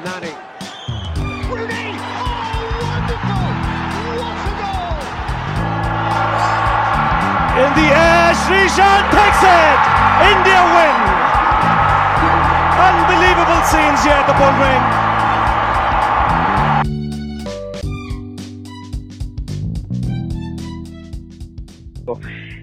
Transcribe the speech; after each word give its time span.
Nani. 0.00 0.32
Rooney! 1.52 1.92
Oh, 1.92 2.64
wonderful! 2.80 3.44
What 4.24 4.40
a 4.40 4.52
goal! 4.56 5.04
In 7.60 7.70
the 7.76 7.88
air, 7.92 8.32
Srishan 8.32 9.04
takes 9.12 9.42
it! 9.44 9.80
India 10.32 10.64
win! 10.72 10.96
Unbelievable 12.88 13.62
scenes 13.68 14.00
here 14.02 14.16
at 14.16 14.24
the 14.26 14.32
Bull 14.32 14.56
Ring. 14.64 14.82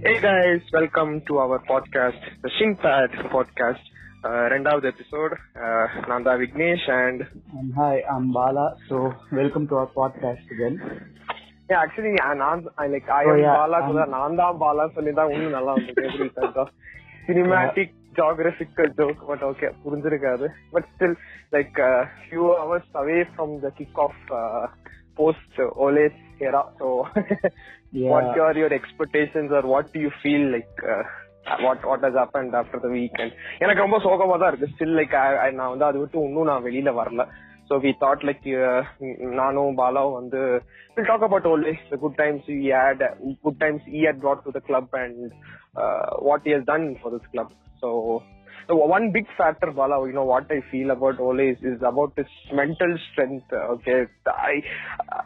Hey 0.01 0.19
guys, 0.19 0.61
welcome 0.73 1.21
to 1.27 1.37
our 1.37 1.59
podcast, 1.59 2.19
the 2.41 2.49
Shinpad 2.59 3.29
podcast. 3.31 3.88
Uh, 4.19 4.45
ரெண்டாவது 4.53 4.85
episode 4.91 5.33
நான் 6.07 6.25
தான் 6.25 6.39
Vignesh 6.41 6.87
and 6.95 7.21
And 7.53 7.69
hi, 7.73 7.93
I'm 8.13 8.25
Bala. 8.37 8.65
So 8.87 8.97
welcome 9.31 9.65
to 9.69 9.75
our 9.81 9.89
podcast 9.93 10.47
again. 10.55 10.75
Actually 11.79 12.11
நான் 12.41 12.63
like 12.93 13.09
I 13.17 13.21
Oh, 13.25 13.35
yeah, 13.35 13.53
Bala 13.57 13.79
கூட 13.87 14.01
um, 14.01 14.11
நான் 14.15 14.35
தான் 14.41 14.59
பாலா 14.63 14.85
சொல்லி 14.97 15.13
தான் 15.19 15.31
இன்னும் 15.35 15.55
நல்லா 15.57 15.75
வந்தது 15.77 16.65
cinematic 17.27 17.93
geographical 18.19 18.91
joke 18.99 19.21
but 19.29 19.45
okay 19.49 19.69
புரிஞ்சிருக்காது 19.85 20.49
but 20.73 20.89
still 20.93 21.15
like 21.55 21.79
few 22.19 22.47
hours 22.61 22.91
away 23.03 23.17
from 23.31 23.55
the 23.65 23.71
kick 23.79 24.01
off 24.07 24.19
post 25.19 25.61
Ole's 25.87 26.19
era 26.41 26.63
so 26.81 26.89
Yeah. 27.93 28.09
what 28.13 28.27
are 28.39 28.55
your 28.55 28.71
expectations 28.71 29.51
or 29.51 29.61
what 29.65 29.85
do 29.93 29.99
you 29.99 30.11
what 31.63 31.85
what 31.89 32.05
has 32.07 32.19
happen 32.21 32.49
after 32.59 32.83
the 32.85 32.89
weekend 32.95 33.33
எனக்கு 33.59 33.85
ரொம்ப 33.85 33.99
சோகமா 34.05 34.37
தான் 34.37 34.51
இருக்கு 34.51 34.71
still 34.73 34.97
like 34.99 35.15
நான் 35.59 35.71
வந்து 35.73 35.87
அது 35.89 36.01
விட்டு 36.01 36.25
இன்னும் 36.27 36.49
நான் 36.51 36.65
வெளியில 36.67 36.91
வரல 36.99 37.25
ஸோ 37.69 37.75
வி 37.83 37.91
தாட் 38.03 38.25
லைக் 38.27 38.45
நானும் 39.39 39.77
பாலாவும் 39.79 40.17
வந்து 40.19 40.41
will 40.95 41.09
talk 41.09 41.25
about 41.27 41.49
always 41.53 41.83
the 41.91 41.97
good 41.97 42.19
times 42.21 42.47
we 42.51 42.59
had 42.77 43.03
good 43.43 43.59
times 43.59 43.87
he 43.91 44.01
had 44.05 44.21
brought 44.25 44.45
to 44.47 44.53
the 44.57 44.61
club 44.69 44.95
and 45.01 45.19
what 46.27 46.47
is 46.53 46.67
done 46.71 46.87
for 47.01 47.13
this 47.15 47.29
club 47.35 47.53
so 47.81 47.89
so 48.67 48.75
one 48.75 49.11
big 49.11 49.27
factor, 49.37 49.71
Bala, 49.71 50.05
you 50.07 50.13
know 50.13 50.25
what 50.25 50.51
I 50.51 50.61
feel 50.71 50.91
about 50.91 51.19
Ole 51.19 51.39
is, 51.39 51.57
is 51.61 51.81
about 51.81 52.13
his 52.15 52.27
mental 52.53 52.97
strength. 53.11 53.51
Okay, 53.51 54.05
I 54.27 54.61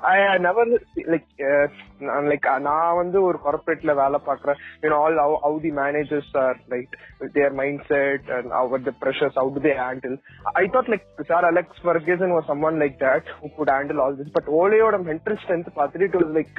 I, 0.03 0.17
I 0.34 0.38
never 0.38 0.66
like 1.08 1.28
uh, 1.40 1.67
நான் 2.08 2.28
like 2.31 2.45
நான் 2.67 2.98
வந்து 3.02 3.17
ஒரு 3.28 3.38
கார்பரேட்ல 3.45 3.94
வேலை 4.02 4.20
பார்க்கறேன் 4.30 4.59
you 4.84 4.90
know 4.92 5.00
all 5.03 5.16
how, 5.23 5.31
how 5.44 5.52
the 5.66 5.72
managers 5.81 6.28
are 6.44 6.56
like 6.73 6.92
their 7.38 7.52
mindset 7.62 8.23
and 8.36 8.48
how 8.58 8.66
the 8.88 8.95
pressures 9.03 9.36
how 9.40 9.47
do 9.56 9.62
they 9.68 9.75
handle 9.86 10.16
I 10.62 10.68
thought 10.73 10.90
like 10.94 11.06
Sir 11.30 11.42
Alex 11.52 11.68
Ferguson 11.86 12.31
was 12.38 12.45
someone 12.52 12.78
like 12.84 12.97
that 13.08 13.25
who 13.40 13.50
could 13.58 13.72
handle 13.78 14.02
all 14.06 14.16
this 14.22 14.31
but 14.38 14.47
Oleயோட 14.62 14.97
mental 15.12 15.38
strength 15.44 15.70
பார்த்துட்டு 15.80 16.09
it 16.12 16.18
was 16.22 16.31
like 16.40 16.53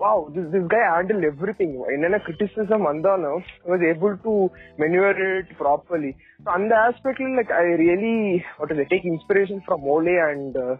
wow, 0.00 0.30
this 0.34 0.46
this 0.54 0.64
guy 0.74 0.84
handled 0.94 1.24
everything. 1.32 1.72
என்னென்ன 1.94 2.18
criticism 2.28 2.80
வந்தாலும் 2.90 3.40
he 3.64 3.70
was 3.74 3.82
able 3.92 4.14
to 4.26 4.34
maneuver 4.82 5.14
it 5.38 5.50
properly. 5.62 6.12
So 6.44 6.50
அந்த 6.58 6.74
aspect 6.88 7.20
like 7.38 7.52
I 7.62 7.66
really 7.84 8.44
what 8.58 8.72
is 8.74 8.80
it 8.84 8.90
take 8.94 9.06
inspiration 9.14 9.60
from 9.68 9.88
Ole 9.94 10.14
and 10.30 10.54
uh, 10.66 10.76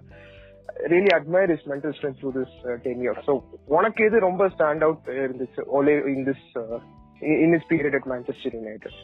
really 0.93 1.11
admire 1.19 1.49
his 1.55 1.65
mental 1.73 1.93
strength 1.99 2.21
through 2.21 2.35
this 2.41 2.53
uh, 2.69 2.77
tenure. 2.87 3.17
So 3.29 3.35
உனக்கு 3.77 4.05
எது 4.05 4.27
ரொம்ப 4.29 4.49
stand 4.57 4.83
out 4.89 5.03
இருந்துச்சு 5.25 5.63
Ole 5.77 5.95
in 6.15 6.23
this 6.31 6.43
uh, 6.63 6.79
in 7.45 7.53
his 7.57 7.65
period 7.73 7.95
at 8.01 8.07
Manchester 8.15 8.53
United? 8.63 8.95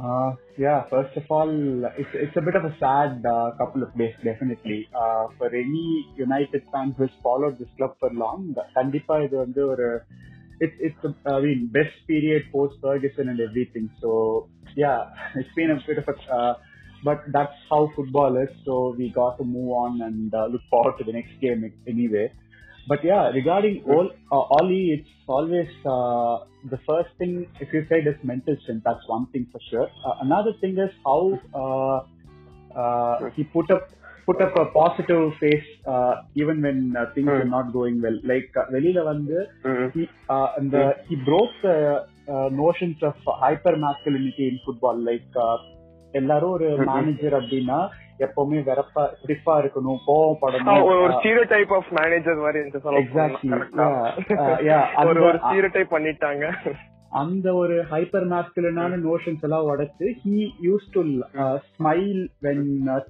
Uh, 0.00 0.36
yeah, 0.56 0.84
first 0.88 1.16
of 1.16 1.24
all, 1.28 1.50
it's 1.96 2.14
it's 2.14 2.36
a 2.36 2.40
bit 2.40 2.54
of 2.54 2.64
a 2.64 2.74
sad 2.78 3.24
uh, 3.26 3.50
couple 3.58 3.82
of 3.82 3.96
days, 3.98 4.14
definitely. 4.22 4.88
Uh, 4.94 5.26
for 5.36 5.48
any 5.48 6.06
United 6.16 6.62
fans 6.72 6.94
who's 6.96 7.10
followed 7.22 7.58
this 7.58 7.68
club 7.76 7.94
for 7.98 8.10
long, 8.24 8.42
கண்டிப்பா 8.78 9.16
இது 9.26 9.36
வந்து 9.44 9.62
ஒரு 9.72 9.88
it's 10.64 10.78
it's 10.86 11.02
a, 11.08 11.12
I 11.34 11.40
mean 11.46 11.60
best 11.78 11.96
period 12.10 12.44
post 12.54 12.74
Ferguson 12.84 13.28
and 13.32 13.40
everything. 13.48 13.86
So 14.02 14.10
yeah, 14.82 15.00
it's 15.40 15.54
been 15.58 15.72
a 15.76 15.80
bit 15.88 15.98
of 16.02 16.08
a 16.14 16.16
uh, 16.38 16.54
but 17.08 17.20
that's 17.36 17.58
how 17.70 17.82
football 17.96 18.36
is. 18.44 18.52
So 18.66 18.94
we 19.00 19.08
got 19.22 19.34
to 19.40 19.44
move 19.56 19.70
on 19.84 19.94
and 20.08 20.34
uh, 20.34 20.46
look 20.52 20.64
forward 20.70 20.96
to 21.00 21.04
the 21.08 21.14
next 21.18 21.34
game 21.40 21.62
anyway. 21.94 22.26
But 22.86 23.04
yeah, 23.04 23.28
regarding 23.28 23.82
all, 23.86 24.06
uh, 24.32 24.44
Ollie, 24.56 24.86
it's 24.96 25.10
always 25.26 25.68
uh, 25.84 26.34
the 26.72 26.78
first 26.86 27.10
thing, 27.18 27.32
if 27.60 27.72
you 27.72 27.84
said 27.88 28.06
is 28.06 28.16
mental 28.24 28.56
strength, 28.62 28.84
that's 28.84 29.06
one 29.06 29.26
thing 29.32 29.46
for 29.52 29.60
sure. 29.70 29.88
Uh, 30.06 30.14
another 30.22 30.52
thing 30.62 30.78
is 30.78 30.90
how 31.04 31.20
uh, 31.62 31.98
uh, 32.74 33.30
he 33.36 33.44
put 33.44 33.70
up 33.70 33.84
put 34.26 34.40
up 34.42 34.54
a 34.56 34.66
positive 34.72 35.32
face 35.40 35.68
uh, 35.86 36.14
even 36.34 36.60
when 36.62 36.94
uh, 36.96 37.06
things 37.14 37.28
Hmm. 37.28 37.40
are 37.42 37.50
not 37.56 37.72
going 37.72 38.00
well. 38.02 38.18
Like 38.32 38.50
uh, 38.62 38.66
வெளியில 38.74 39.02
வந்து 39.12 39.38
Mm. 39.70 39.86
he 39.94 40.02
uh, 40.34 40.48
and 40.56 40.68
the, 40.74 40.84
he 41.08 41.14
broke 41.28 41.54
the 41.66 41.76
uh, 42.34 42.48
notions 42.62 42.98
of 43.08 43.14
hyper 43.44 43.74
masculinity 43.86 44.44
in 44.50 44.56
football. 44.66 44.98
Like 45.10 45.30
uh, 45.46 45.56
எல்லாரும் 46.20 46.52
ஒரு 46.56 46.68
Mhm. 46.76 46.86
Manager 46.90 47.34
அப்படின்னா 47.40 47.78
எப்பவுமே 48.19 48.59
வெறப்பா 48.63 49.03
ஸ்டிஃபா 49.19 49.53
இருக்கணும் 49.59 49.99
கோவப்படணும் 50.07 50.83
ஒரு 50.83 51.03
uh, 51.03 51.15
stereotype 51.17 51.73
of 51.73 51.91
manager 51.91 52.35
மாதிரி 52.35 52.59
ஸ்டீரியோடைப் 55.43 55.93
பண்ணிட்டாங்க. 55.95 56.45
அந்த 57.21 57.47
ஒரு 57.53 57.75
ஹைப்பர் 57.91 58.25
மாஸ்குலனான 58.31 58.97
நோஷன்ஸ் 59.03 59.43
எல்லாம் 59.47 59.67
உடைச்சு 59.71 60.07
he 60.21 60.35
use 60.65 60.85
to 60.93 61.01
smile 61.69 62.21
when 62.45 62.63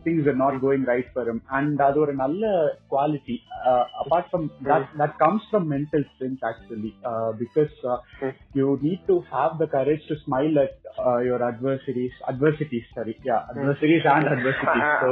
things 0.06 0.28
are 0.32 0.38
not 0.42 0.58
going 0.64 0.86
right 0.92 1.10
for 1.14 1.30
him 1.32 1.42
and 1.60 1.84
அது 1.88 2.00
ஒரு 2.06 2.16
நல்ல 2.16 2.44
quality 2.94 3.38
apart 4.04 4.30
from 4.30 4.48
that 4.98 5.16
comes 5.24 5.48
from 5.50 5.68
mental 5.76 6.06
strength 6.12 6.46
actually 6.52 6.94
because 7.42 7.74
you 8.56 8.68
need 8.84 9.06
to 9.08 9.18
have 9.32 9.56
the 9.64 9.68
courage 9.78 10.06
to 10.12 10.18
smile 10.26 10.58
at 10.66 10.78
your 11.30 11.46
adversaries 11.52 12.20
adversities 12.32 12.92
sorry 12.94 13.16
adversaries 13.50 14.08
and 14.16 14.32
adversities 14.36 14.94
so 15.04 15.12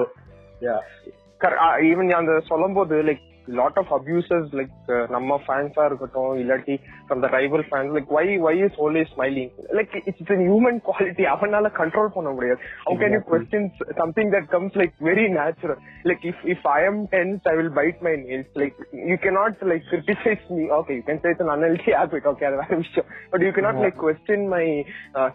even 1.85 2.09
அந்த 2.17 2.33
சொல்லும் 2.47 2.75
போது 2.75 2.95
like 3.05 3.27
lot 3.59 3.79
of 3.81 3.91
abuses 3.97 4.49
like 4.59 4.91
நம்ம 5.15 5.39
ஃபேன்ஸா 5.45 5.85
இருக்கட்டும் 5.89 6.33
இல்லாட்டி 6.41 6.75
from 7.05 7.23
the 7.25 7.29
rival 7.37 7.65
fans 7.69 7.93
like 7.97 8.11
why 8.17 8.25
why 8.45 8.55
is 8.67 8.77
only 8.85 9.03
smiling 9.13 9.51
like 9.79 9.95
it's 10.09 10.33
human 10.43 10.79
quality 10.87 11.25
அவனால 11.35 11.71
control 11.81 12.11
பண்ண 12.17 12.29
முடியாது. 12.35 12.61
How 12.87 12.97
can 13.01 13.15
you 13.17 13.21
question 13.31 13.67
something 14.01 14.31
that 14.35 14.49
comes 14.55 14.77
like 14.81 14.95
very 15.09 15.25
natural 15.39 15.79
like 16.11 16.25
if 16.31 16.43
if 16.55 16.67
I 16.77 16.79
am 16.89 17.01
tense 17.15 17.49
I 17.51 17.55
will 17.59 17.73
bite 17.79 18.01
my 18.07 18.13
nails 18.25 18.53
like 18.63 18.77
you 19.11 19.17
cannot 19.25 19.63
like 19.71 19.85
criticise 19.91 20.45
me 20.55 20.65
okay 20.79 20.95
you 20.99 21.03
can 21.09 21.21
say 21.25 21.31
it's 21.35 21.53
unhealthy 21.55 21.91
habit 21.99 22.29
okay 22.33 22.47
அது 22.49 22.59
வேற 22.61 22.77
விஷயம். 22.83 23.09
But 23.33 23.45
you 23.47 23.51
cannot 23.57 23.81
like 23.85 23.99
question 24.05 24.47
my 24.55 24.63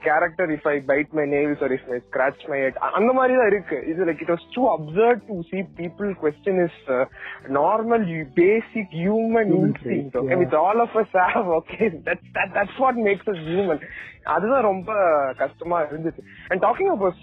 character 0.07 0.53
if 0.57 0.69
I 0.75 0.77
bite 0.93 1.13
my 1.21 1.27
nails 1.35 1.63
or 1.69 1.75
if 1.79 1.87
my 1.93 1.99
scratch 2.09 2.45
my 2.53 2.61
head 2.65 2.81
அந்த 3.01 3.11
மாதிரி 3.21 3.35
தான் 3.41 3.51
இருக்கு. 3.53 3.79
இது 3.93 4.07
like 4.11 4.23
it 4.27 4.33
was 4.35 4.47
to 4.57 4.65
observe 4.77 5.23
to 5.31 5.37
see 5.51 5.61
people 5.81 6.11
question 6.25 6.61
is 6.67 6.81
normal 7.59 7.96
basic 8.36 8.88
human 8.92 9.48
Human 9.48 9.48
instinct 9.52 9.82
trait, 9.84 10.16
okay 10.16 10.30
yeah. 10.30 10.36
which 10.36 10.54
all 10.54 10.82
of 10.82 10.96
us 10.96 11.08
have 11.14 11.46
okay 11.62 11.90
that's 12.06 12.26
that, 12.34 12.50
that's 12.54 12.80
what 12.80 12.96
makes 12.96 13.28
us 13.28 13.38
human 13.38 13.80
அதுதான் 14.26 14.62
ரொம்ப 14.62 14.92
கஷ்டமா 15.38 15.78
இருந்துச்சு 15.82 16.24
and 16.48 16.62
talking 16.62 16.92
about 16.92 17.22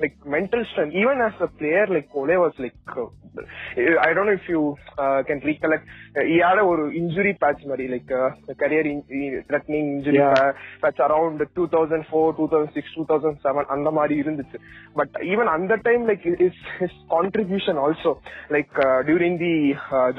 like 0.00 0.16
mental 0.26 0.64
strength 0.70 0.94
even 0.94 1.22
as 1.26 1.40
a 1.40 1.48
player 1.60 1.88
like 1.88 2.06
Cole 2.14 2.36
was 2.44 2.58
like 2.64 2.92
I 3.98 4.10
don't 4.14 4.34
if 4.36 4.46
you 4.50 4.60
can 4.98 5.42
recollect 5.50 5.88
இயால 6.15 6.59
ஒரு 6.71 6.83
injury 6.99 7.31
patch 7.41 7.61
மாதிரி 7.69 7.83
like 7.91 8.09
career 8.61 8.87
threatening 9.49 9.87
injury. 9.93 10.19
Patch 10.83 11.01
around 11.05 11.43
two 11.57 11.65
thousand 11.75 12.05
four 12.09 12.33
two 12.39 12.45
thousand 12.53 12.75
six 12.77 12.95
two 12.97 13.03
thousand 13.11 13.39
seven 13.45 13.69
அந்த 13.75 13.91
மாதிரி 13.97 14.15
இருந்துச்சு. 14.23 14.57
But 14.99 15.15
even 15.31 15.51
அந்த 15.57 15.73
time 15.87 16.03
like 16.09 16.25
is 16.47 16.61
his 16.79 16.97
contribution 17.15 17.79
also 17.85 18.13
like 18.55 18.73
during 19.09 19.37
the 19.45 19.53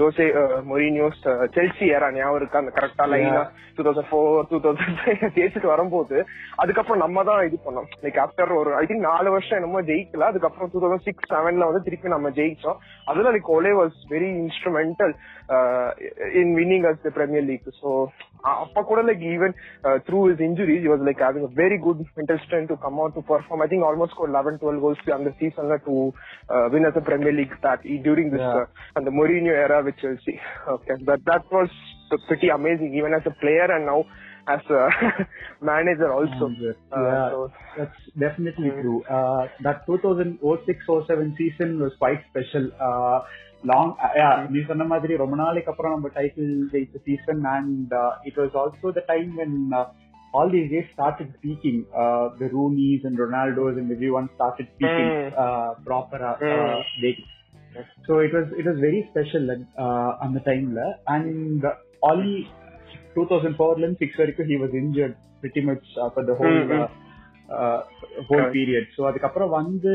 Jose 0.00 0.28
Mourinho's 0.70 1.20
Chelsea 1.58 1.88
era 1.96 2.10
ஞாபகம் 2.18 2.40
இருக்கா? 2.40 2.62
அந்த 2.62 2.74
கரெக்டா 2.78 3.06
லைனா 3.14 3.42
two 3.76 3.84
thousand 3.88 4.10
four 4.12 4.40
two 4.48 4.58
thousand 4.64 4.96
five 5.02 5.22
ஜெயிச்சுட்டு 5.36 5.68
வரும்போது 5.74 6.16
அதுக்கப்புறம் 6.62 7.02
நம்ம 7.04 7.22
தான் 7.28 7.44
இது 7.48 7.58
பண்ணோம். 7.66 7.90
லைக் 8.06 8.18
ஆஃப்டர் 8.24 8.50
ஒரு 8.60 8.70
ஐ 8.80 8.82
திங்க் 8.88 9.06
நாலு 9.10 9.28
வருஷம் 9.36 9.58
என்னமோ 9.60 9.82
ஜெயிக்கல 9.92 10.26
அதுக்கப்புறம் 10.32 10.72
டூ 10.72 10.80
தௌசண்ட் 10.82 11.06
சிக்ஸ் 11.08 11.30
செவன்ல 11.34 11.68
வந்து 11.70 11.84
திருப்பி 11.86 12.14
நம்ம 12.16 12.30
ஜெயிச்சோம். 12.40 12.80
அதுல 13.10 13.30
like 13.36 13.52
Ole 13.58 13.72
was 13.82 13.96
very 14.14 14.30
instrumental 14.42 15.14
Uh, 15.48 15.90
in 16.34 16.54
winning 16.54 16.84
us 16.84 16.96
the 17.04 17.10
Premier 17.10 17.42
League. 17.42 17.62
So 17.80 18.12
Appa 18.44 18.84
Koda, 18.84 19.02
like 19.02 19.18
even 19.18 19.54
uh, 19.84 19.98
through 20.06 20.30
his 20.30 20.40
injuries, 20.40 20.82
he 20.82 20.88
was 20.88 21.00
like 21.04 21.18
having 21.18 21.44
a 21.44 21.48
very 21.48 21.78
good 21.78 22.04
mental 22.16 22.38
strength 22.46 22.68
to 22.68 22.76
come 22.76 22.98
out 23.00 23.14
to 23.14 23.22
perform. 23.22 23.62
I 23.62 23.66
think 23.66 23.82
almost 23.82 24.12
scored 24.12 24.30
11, 24.30 24.58
12 24.58 24.80
goals 24.80 24.98
on 25.12 25.24
the 25.24 25.34
season 25.38 25.70
uh, 25.70 25.78
to 25.84 26.12
win 26.72 26.86
us 26.86 26.94
the 26.94 27.00
Premier 27.00 27.32
League 27.32 27.52
that 27.62 27.82
during 27.82 28.30
this 28.30 28.40
yeah. 28.40 28.64
and 28.96 29.06
the 29.06 29.10
Mourinho 29.10 29.52
era 29.52 29.82
with 29.84 29.96
Chelsea. 30.00 30.40
Okay, 30.68 30.94
but 31.04 31.24
that 31.26 31.44
was 31.50 31.68
pretty 32.28 32.48
amazing 32.48 32.94
even 32.94 33.14
as 33.14 33.22
a 33.26 33.34
player 33.40 33.70
and 33.70 33.86
now 33.86 34.04
as 34.48 34.60
a 34.70 34.88
manager 35.64 36.12
also. 36.12 36.48
Manager. 36.48 36.76
Uh, 36.90 37.02
yeah, 37.02 37.30
so. 37.30 37.52
that's 37.78 37.98
definitely 38.18 38.70
mm. 38.70 38.82
true. 38.82 39.04
Uh, 39.04 39.48
that 39.62 39.86
2006-07 39.86 41.36
season 41.36 41.80
was 41.80 41.92
quite 41.98 42.20
special. 42.30 42.70
Uh, 42.80 43.20
long, 43.70 43.88
uh, 44.04 44.12
yeah, 44.20 44.34
நீ 44.52 44.60
சொன்ன 44.70 44.84
மாதிரி 44.92 45.16
ரொம்ப 45.22 45.36
நாளைக்கு 45.36 45.70
அப்புறம் 45.72 45.94
நம்ம 45.94 46.08
title 46.18 46.54
ஜெயிச்ச 46.72 47.02
season 47.08 47.42
and 47.56 47.92
it 48.28 48.38
was 48.42 48.56
also 48.62 48.90
the 48.98 49.04
time 49.12 49.30
when 49.42 49.58
all 50.34 50.48
these 50.48 50.68
guys 50.72 50.86
started 50.92 51.30
peaking. 51.42 51.78
Uh, 52.02 52.26
the 52.38 52.48
Rooneys 52.48 53.02
and 53.04 53.18
Ronaldos 53.18 53.74
and 53.80 53.88
everyone 53.92 54.26
started 54.36 54.68
peaking 54.78 55.10
Mm. 55.14 55.26
uh, 55.44 55.70
proper. 55.88 56.20
Uh, 56.30 56.36
Mm. 56.50 56.78
they, 57.02 57.12
so 58.06 58.12
it 58.26 58.32
was 58.36 58.46
it 58.60 58.66
was 58.70 58.78
very 58.86 59.02
special 59.10 59.44
uh, 59.84 60.10
on 60.24 60.30
the 60.36 60.42
time 60.48 60.66
la. 60.78 60.86
and 61.14 61.66
Oli 62.10 62.36
2004 63.16 63.70
ல 63.82 63.90
six 64.02 64.10
வரைக்கும் 64.22 64.50
he 64.52 64.58
was 64.64 64.72
injured 64.82 65.14
pretty 65.42 65.62
much 65.70 65.84
uh, 66.02 66.08
for 66.14 66.24
the 66.30 66.36
whole 67.52 67.60
Mm, 67.60 67.78
mm. 67.78 67.78
uh, 67.78 67.78
uh, 67.78 68.22
whole 68.22 68.38
Correct. 68.38 68.52
period. 68.52 68.86
So 68.96 69.06
அதுக்கப்புறம் 69.06 69.50
வந்து 69.50 69.92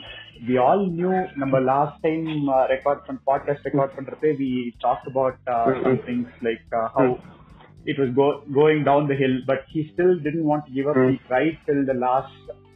we 0.50 0.58
all 0.58 0.88
knew 0.88 1.28
நம்ம 1.36 1.60
last 1.60 2.04
time 2.04 2.50
uh, 2.50 2.68
record 2.68 2.98
பண்ண 3.08 3.20
podcast 3.32 3.62
record 3.64 3.90
பண்றப்பே 3.98 4.32
we 4.32 4.74
talked 4.88 5.08
about 5.16 5.38
uh, 5.48 5.68
Mhm. 5.68 5.84
some 5.84 5.98
things 5.98 6.28
like 6.42 6.66
uh, 6.74 6.88
how 6.96 7.18
it 7.86 8.00
was 8.00 8.10
go, 8.10 8.44
going 8.54 8.84
down 8.84 9.08
the 9.08 9.16
hill, 9.16 9.42
but 9.46 9.62
he 9.68 9.90
still 9.94 10.20
didn't 10.20 10.44
want 10.44 10.66
to 10.66 10.72
give 10.72 10.86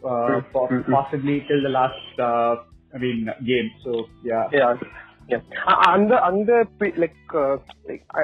Uh, 0.04 0.42
mm-hmm. 0.42 0.92
possibly 0.92 1.46
till 1.48 1.64
the 1.64 1.70
last, 1.70 2.20
uh, 2.20 2.56
I 2.94 2.98
mean, 2.98 3.30
game. 3.46 3.72
So 3.84 4.08
yeah. 4.24 4.50
Yeah. 4.52 4.76
அந்த 5.86 6.20
அந்த 6.20 6.66
like 7.04 7.34
I 8.16 8.22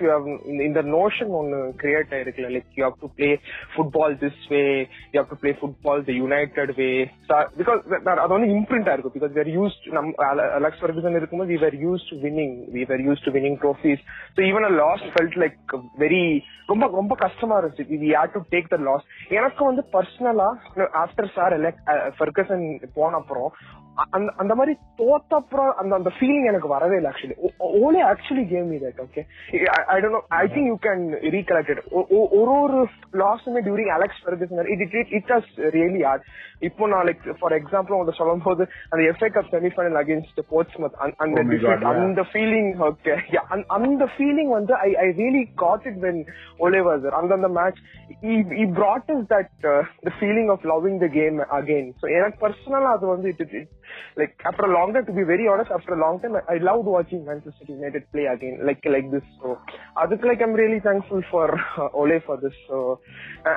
you 0.00 0.10
have 0.10 0.26
இந்த 0.60 0.82
notion 0.82 1.28
ஒன்னு 1.28 1.72
create 1.76 2.12
ஆயிருக்குல்ல 2.12 2.50
like 2.50 2.68
you 2.74 2.84
have 2.84 2.98
to 3.00 3.10
play 3.14 3.38
football 3.74 4.16
this 4.18 4.40
way 4.50 4.86
you 5.12 5.20
have 5.20 5.28
to 5.28 5.34
play 5.34 5.52
football 5.52 6.04
the 6.04 6.12
United 6.12 6.72
way 6.76 7.10
அது 7.30 8.32
வந்து 8.32 8.50
imprint 8.50 8.88
ஆயிருக்கும் 8.88 9.16
because 9.16 9.32
where 9.32 9.48
use 9.48 9.76
நம் 9.92 10.12
இருக்கும்போது 11.16 11.50
we 11.52 11.58
were 11.58 11.78
use 11.78 12.06
to 12.10 12.16
winning 12.20 12.56
we 12.72 12.84
use 13.00 13.24
to 13.24 13.32
winning 13.32 13.58
trophies 13.60 14.02
so 14.36 14.42
even 14.42 14.68
loss 14.76 15.04
felt 15.14 15.38
like 15.38 15.58
very 15.98 16.42
ரொம்ப 16.66 16.86
ரொம்ப 16.92 17.14
கஷ்டமா 17.16 17.58
இருந்துச்சு 17.58 18.00
we 18.04 18.10
to 18.32 18.40
take 18.50 18.68
the 18.68 18.76
loss 18.76 19.04
எனக்கு 19.28 19.64
வந்து 19.64 19.84
பர்சனலா 19.92 20.48
ஆஃப்டர் 20.94 21.30
சார் 21.34 21.52
எலெக்ட் 21.52 22.90
போன 22.94 23.16
அப்புறம் 23.16 23.50
அந்த 24.10 24.32
அந்த 24.36 24.52
மாதிரி 24.54 24.72
தோத்த 24.98 25.34
அப்புறம் 25.34 25.70
அந்த 25.76 25.92
அந்த 25.94 26.10
ஃபீலிங் 26.16 26.46
எனக்கு 26.50 26.68
வரவே 26.68 26.96
இல்லை 26.96 27.10
actually 27.12 27.36
Ole 27.80 28.02
actually 28.10 28.44
came 28.52 28.68
me 28.72 28.78
that 28.84 29.00
okay 29.06 29.22
I 29.86 29.96
don't 30.00 30.16
know 30.16 30.22
I 30.40 30.44
think 30.54 30.70
you 30.70 30.76
can 30.86 31.04
recollect 31.36 31.72
it 31.74 31.82
ஒரு 32.32 32.52
ஒரு 32.58 32.80
லாஸுமே 33.24 33.62
during 33.68 33.92
Alex 33.96 34.20
Ferguson 34.24 34.70
it 34.74 34.84
it 34.86 35.12
it 35.18 35.32
has 35.34 35.50
really 35.76 36.02
hard 36.02 36.26
இப்போ 36.60 36.88
நான் 36.88 37.06
லைக் 37.06 37.26
ஃபார் 37.40 37.56
எக்ஸாம்பிள் 37.60 37.96
உங்க 37.98 38.14
சொல்லும் 38.16 38.44
போது 38.44 38.62
அந்த 38.90 39.00
FA 39.12 39.30
cup 39.36 39.52
semifinal 39.56 39.98
against 40.02 40.40
Portsmouth 40.50 40.98
அந்த 41.16 41.38
Oh 41.40 41.44
defeat, 41.44 41.64
yeah. 41.64 41.86
அந்த 41.90 42.22
ஃபீலிங் 42.32 42.70
ஓகே 42.88 43.14
அந்த 43.78 44.08
ஃபீலிங் 44.14 44.50
வந்து 44.50 44.74
I 44.80 44.90
I 44.96 45.06
really 45.20 45.44
got 45.54 45.86
it 45.86 46.00
when 46.00 46.20
Ole 46.58 46.82
was 46.88 47.06
அந்த 47.20 47.34
அந்த 47.34 47.50
match 47.58 47.80
he 48.24 48.34
us 49.10 49.22
that 49.28 49.50
uh, 49.64 49.82
the 50.02 50.12
feeling 50.20 50.48
of 50.50 50.60
loving 50.64 50.96
the 50.98 51.10
game 51.10 51.38
again. 51.50 51.86
So 52.00 52.06
எனக்கு 52.10 52.38
பர்சனலா 52.44 52.90
அது 52.90 53.06
வந்து 53.06 53.28
it, 53.30 53.40
it, 53.50 53.68
like 54.16 54.34
after 54.44 54.64
a 54.70 54.72
long 54.78 54.92
time 54.94 55.06
to 55.06 55.12
be 55.12 55.24
very 55.32 55.46
honest 55.52 55.70
after 55.70 55.94
a 55.94 56.00
long 56.00 56.20
time 56.22 56.34
I, 56.36 56.42
I 56.54 56.58
loved 56.58 56.86
watching 56.96 57.24
Manchester 57.24 57.66
United 57.68 58.04
play 58.12 58.26
again 58.36 58.56
like 58.68 58.82
like 58.94 59.10
this 59.10 59.26
so 59.40 59.58
அதுக்கு 60.02 60.26
like 60.28 60.42
I'm 60.46 60.56
really 60.62 60.80
thankful 60.88 61.22
for 61.32 61.46
uh, 61.82 62.00
Ole 62.00 62.18
for 62.28 62.36
this 62.44 62.56
so 62.68 63.00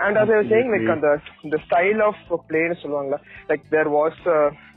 and 0.05 0.17
as 0.23 0.29
I 0.33 0.37
was 0.41 0.49
saying 0.53 0.69
like 0.75 0.87
அந்த 0.95 1.09
the 1.55 1.61
style 1.67 2.03
of 2.09 2.15
play 2.51 2.65
னு 2.71 2.77
சொல்லுவாங்கல்ல 2.83 3.19
like 3.51 3.63
there 3.75 3.89
was 3.99 4.15
uh, 4.35 4.49
hey, 4.49 4.72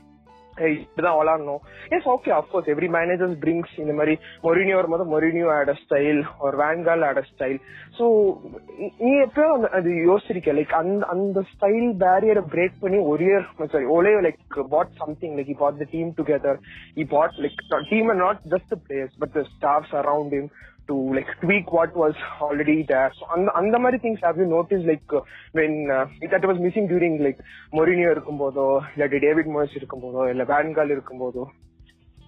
இப்படிதான் 0.73 1.17
விளாடணும். 1.19 1.61
Yes 1.89 2.07
okay 2.07 2.31
of course 2.37 2.69
every 2.73 2.89
managers 2.95 3.35
brings 3.43 3.73
இந்த 3.77 3.93
மாதிரி 3.93 4.13
Mourinho 4.43 4.75
வரும்போது 4.75 5.05
Mourinho 5.13 5.49
ஆட 5.55 5.73
style 5.81 6.21
ஒரு 6.39 6.57
Van Gaal 6.57 7.05
ஆட 7.09 7.23
ஸ்டைல் 7.31 7.57
ஸோ 7.97 8.05
நீ 8.99 9.11
எப்பயோ 9.25 9.49
அந்த 9.53 9.69
அது 9.79 9.91
யோசிச்சிருக்க 10.07 10.55
லைக் 10.59 10.73
அந்த 10.73 11.05
அந்த 11.15 11.41
ஸ்டைல் 11.51 11.89
பேரியரை 12.03 12.43
பிரேக் 12.53 12.81
பண்ணி 12.81 13.01
ஒரியர் 13.13 13.45
சாரி 13.73 13.89
ஒரே 13.97 14.13
like 14.27 14.41
put 14.69 14.95
something 14.97 15.35
like 15.39 15.51
he 15.55 15.57
put 15.57 15.81
the 15.83 15.87
team 15.91 16.11
together 16.19 16.59
he 16.95 17.05
put 17.09 17.37
like 17.45 17.61
team 17.89 18.09
and 18.09 18.23
not 18.27 18.41
just 18.55 18.73
players 18.85 19.17
but 19.19 19.35
the 19.37 19.43
staffs 19.53 19.95
around 20.01 20.35
him 20.39 20.49
to 20.87 20.95
like 21.13 21.29
tweak 21.41 21.71
what 21.71 21.95
was 21.95 22.15
already 22.41 22.77
there. 22.83 23.11
So 23.19 23.25
அந்த 23.35 23.51
அந்த 23.51 23.77
மாதிரி 23.79 23.97
things 23.97 24.19
have 24.27 24.37
you 24.37 24.47
noticed 24.47 24.85
like 24.85 25.07
uh, 25.11 25.23
when 25.51 25.73
uh, 25.91 26.05
that 26.33 26.45
was 26.51 26.59
missing 26.67 26.87
during 26.93 27.15
like 27.27 27.39
Mourinho 27.73 28.09
இருக்கும்போதோ 28.15 28.67
இல்லாட்டி 28.93 29.19
David 29.27 29.51
Moyes 29.55 29.77
இருக்கும்போதோ 29.79 30.23
இல்ல 30.33 30.45
Van Gaal 30.53 30.93
இருக்கும்போதோ 30.97 31.45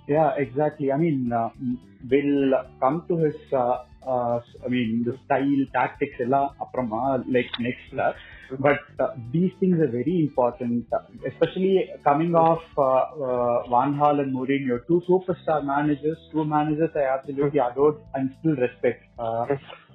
Yeah, 0.10 0.32
exactly. 0.38 0.92
I 0.92 0.98
mean, 0.98 1.32
uh, 1.32 1.50
we'll 2.10 2.54
come 2.80 3.06
to 3.10 3.18
his, 3.18 3.36
uh, 3.54 3.84
uh, 4.06 4.40
I 4.66 4.68
mean, 4.68 5.04
the 5.06 5.16
style, 5.26 5.66
tactics, 5.72 6.16
ella 6.20 6.56
aprama, 6.60 7.24
like 7.32 7.52
next. 7.60 7.94
Uh, 7.94 8.14
mm-hmm. 8.52 8.56
But 8.64 8.80
uh, 9.00 9.14
these 9.32 9.52
things 9.60 9.80
are 9.80 9.88
very 9.88 10.20
important, 10.28 10.88
uh, 10.92 11.02
especially 11.28 11.92
coming 12.04 12.34
off 12.34 12.64
uh, 12.76 12.82
uh, 12.82 13.70
Van 13.70 13.94
Hal 14.00 14.20
and 14.20 14.36
Mourinho, 14.36 14.80
two 14.88 15.04
superstar 15.08 15.64
managers, 15.64 16.18
two 16.32 16.44
managers 16.44 16.90
I 16.96 17.04
absolutely 17.16 17.60
mm-hmm. 17.60 17.72
adored 17.72 17.98
and 18.16 18.34
still 18.40 18.56
respect. 18.56 19.04
Uh, 19.20 19.46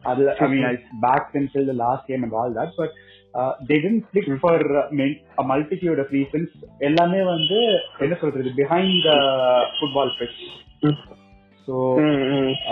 I 0.06 0.14
mean, 0.14 0.28
mm-hmm. 0.28 0.64
I 0.64 1.00
backed 1.00 1.34
until 1.34 1.66
the 1.66 1.72
last 1.72 2.06
game 2.06 2.22
and 2.22 2.32
all 2.32 2.52
that, 2.54 2.72
but 2.76 2.92
uh, 3.34 3.52
they 3.68 3.78
didn't 3.80 4.04
click 4.12 4.28
for 4.40 4.56
uh, 4.78 4.88
main- 4.90 5.20
a 5.38 5.42
multitude 5.42 5.98
of 5.98 6.10
reasons. 6.10 6.48
எல்லாமே 6.78 7.22
வந்து 7.22 7.58
என்ன 7.98 8.14
சொல்றது 8.14 8.52
behind 8.56 8.92
the 9.08 9.18
football 9.78 10.10
pitch. 10.18 10.38
So 11.68 11.74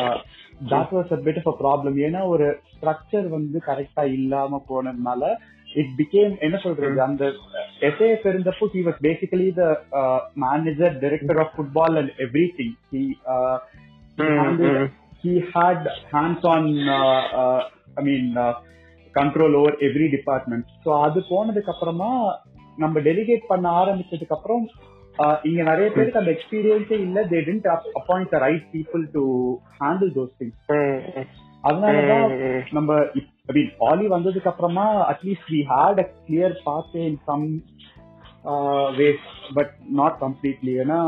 uh, 0.03 0.17
that 0.71 0.93
was 0.93 1.11
a 1.11 1.17
bit 1.17 1.37
of 1.37 1.47
a 1.55 1.57
problem. 1.57 1.99
ஏன்னா 1.99 2.27
ஒரு 2.27 2.47
structure 2.73 3.29
வந்து 3.29 3.61
கரெக்டா 3.67 4.05
இல்லாம 4.13 4.65
போனதுனால 4.69 5.23
இட் 5.75 5.93
பிகேம் 5.99 6.39
என்ன 6.39 6.57
சொல்றது 6.57 7.03
அந்த 7.03 7.25
எஸ்ஏஎஃப் 7.81 8.27
இருந்தப்போ 8.33 8.67
he 8.75 8.83
was 8.83 8.97
basically 9.01 9.51
the 9.61 9.69
uh, 10.01 10.19
manager 10.37 10.91
director 11.05 11.37
of 11.41 11.49
football 11.59 11.97
and 12.01 12.11
everything 12.27 12.71
he 12.93 13.03
uh, 13.35 13.57
he 14.19 14.27
handled 14.43 14.91
he 15.25 15.35
had 15.55 15.81
control 19.15 19.53
over 19.55 19.73
every 19.89 20.09
department. 20.17 20.65
So 20.85 20.91
அது 21.07 21.21
போனதுக்கு 21.31 21.73
அப்புறமா 21.75 22.11
நம்ம 22.79 23.01
டெலிகேட் 23.01 23.45
பண்ண 23.49 23.67
ஆரம்பிச்சதுக்கு 23.81 24.37
அப்புறம் 24.37 24.65
இங்க 25.43 25.61
நிறைய 25.63 25.87
பேருக்கு 25.91 26.21
அந்த 26.21 26.33
எக்ஸ்பீரியன்ஸே 26.37 26.99
இல்ல. 27.07 27.19
They 27.25 27.41
tend 27.49 27.67
appoint 28.01 28.31
the 28.31 28.39
right 28.39 28.67
people 28.77 29.03
to 29.17 29.23
handle 29.81 30.13
those 30.19 30.33
things 30.41 30.63
அதனாலதான் 31.65 32.25
நம்ம 32.71 32.93
ஆலி 33.91 34.07
வந்ததுக்கு 34.09 34.51
அப்புறமா 34.53 34.87
at least 35.13 35.51
we 35.55 35.61
had 35.73 36.01
a 36.05 36.09
clear 36.21 36.57
path 36.65 36.97
in 37.03 37.19
some 37.25 37.45
ways 38.99 39.27
but 39.55 39.75
not 40.01 40.17
completely 40.21 40.75
ஏன்னா 40.85 41.01